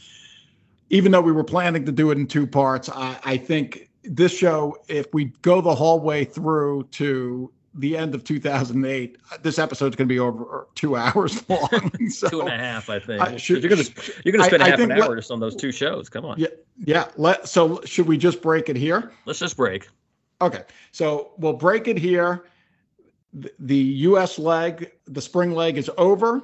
[0.90, 4.36] Even though we were planning to do it in two parts, I, I think this
[4.36, 9.18] show, if we go the whole way through to the end of 2008.
[9.42, 11.92] This episode is going to be over two hours long.
[12.08, 13.38] So, two and a half, I think.
[13.38, 15.56] should, you're going to you're going to spend I, half an hour just on those
[15.56, 16.08] two shows.
[16.08, 16.38] Come on.
[16.38, 16.48] Yeah,
[16.84, 17.08] yeah.
[17.16, 19.12] Let so should we just break it here?
[19.24, 19.88] Let's just break.
[20.40, 20.62] Okay,
[20.92, 22.44] so we'll break it here.
[23.32, 24.38] The, the U.S.
[24.38, 26.42] leg, the spring leg, is over.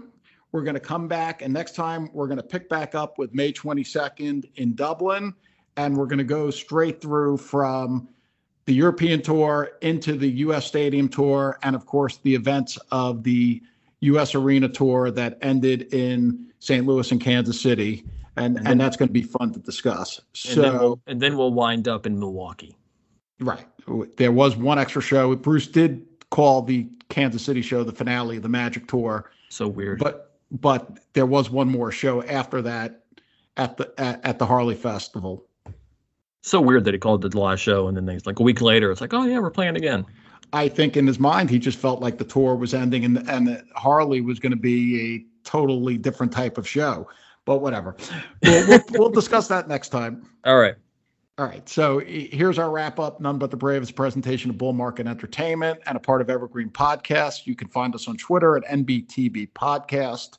[0.53, 3.35] We're going to come back, and next time we're going to pick back up with
[3.35, 5.35] May 22nd in Dublin,
[5.77, 8.09] and we're going to go straight through from
[8.71, 10.65] the European Tour into the U.S.
[10.65, 13.61] Stadium Tour, and of course the events of the
[13.99, 14.37] U.S.
[14.37, 16.87] Arena Tour that ended in St.
[16.87, 18.05] Louis and Kansas City,
[18.37, 20.21] and and, and that's going to be fun to discuss.
[20.35, 22.77] So and then, we'll, and then we'll wind up in Milwaukee.
[23.41, 23.67] Right.
[24.19, 25.35] There was one extra show.
[25.35, 29.33] Bruce did call the Kansas City show the finale of the Magic Tour.
[29.49, 29.99] So weird.
[29.99, 33.03] But but there was one more show after that
[33.57, 35.45] at the at, at the Harley Festival
[36.43, 38.61] so weird that he called it the last show, and then they, like a week
[38.61, 40.07] later, it's like, oh yeah, we're playing again.
[40.53, 43.63] I think in his mind, he just felt like the tour was ending, and and
[43.75, 47.09] Harley was going to be a totally different type of show.
[47.45, 47.97] But whatever,
[48.43, 50.29] we'll, we'll, we'll discuss that next time.
[50.45, 50.75] All right.
[51.39, 51.67] All right.
[51.67, 53.19] So here's our wrap up.
[53.19, 57.47] None but the bravest presentation of Bull Market Entertainment and a part of Evergreen Podcast.
[57.47, 60.37] You can find us on Twitter at NBTB Podcast.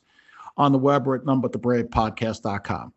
[0.56, 2.92] On the web, we're at nonebutthebravepodcast.com.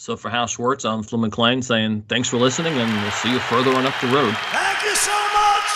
[0.00, 3.40] So for Hal Schwartz, I'm Phil McLean saying thanks for listening, and we'll see you
[3.40, 4.32] further on up the road.
[4.52, 5.68] Thank you so much.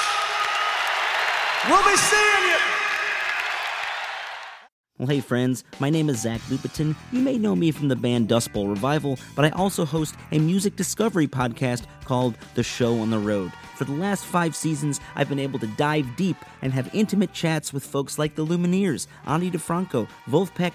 [1.69, 2.57] We'll be seeing you.
[4.99, 6.95] Well, hey friends, my name is Zach Lupetin.
[7.11, 10.39] You may know me from the band Dust Bowl Revival, but I also host a
[10.39, 13.53] music discovery podcast called The Show on the Road.
[13.75, 17.73] For the last five seasons, I've been able to dive deep and have intimate chats
[17.73, 20.75] with folks like the Lumineers, Ani DiFranco, Vulfpeck,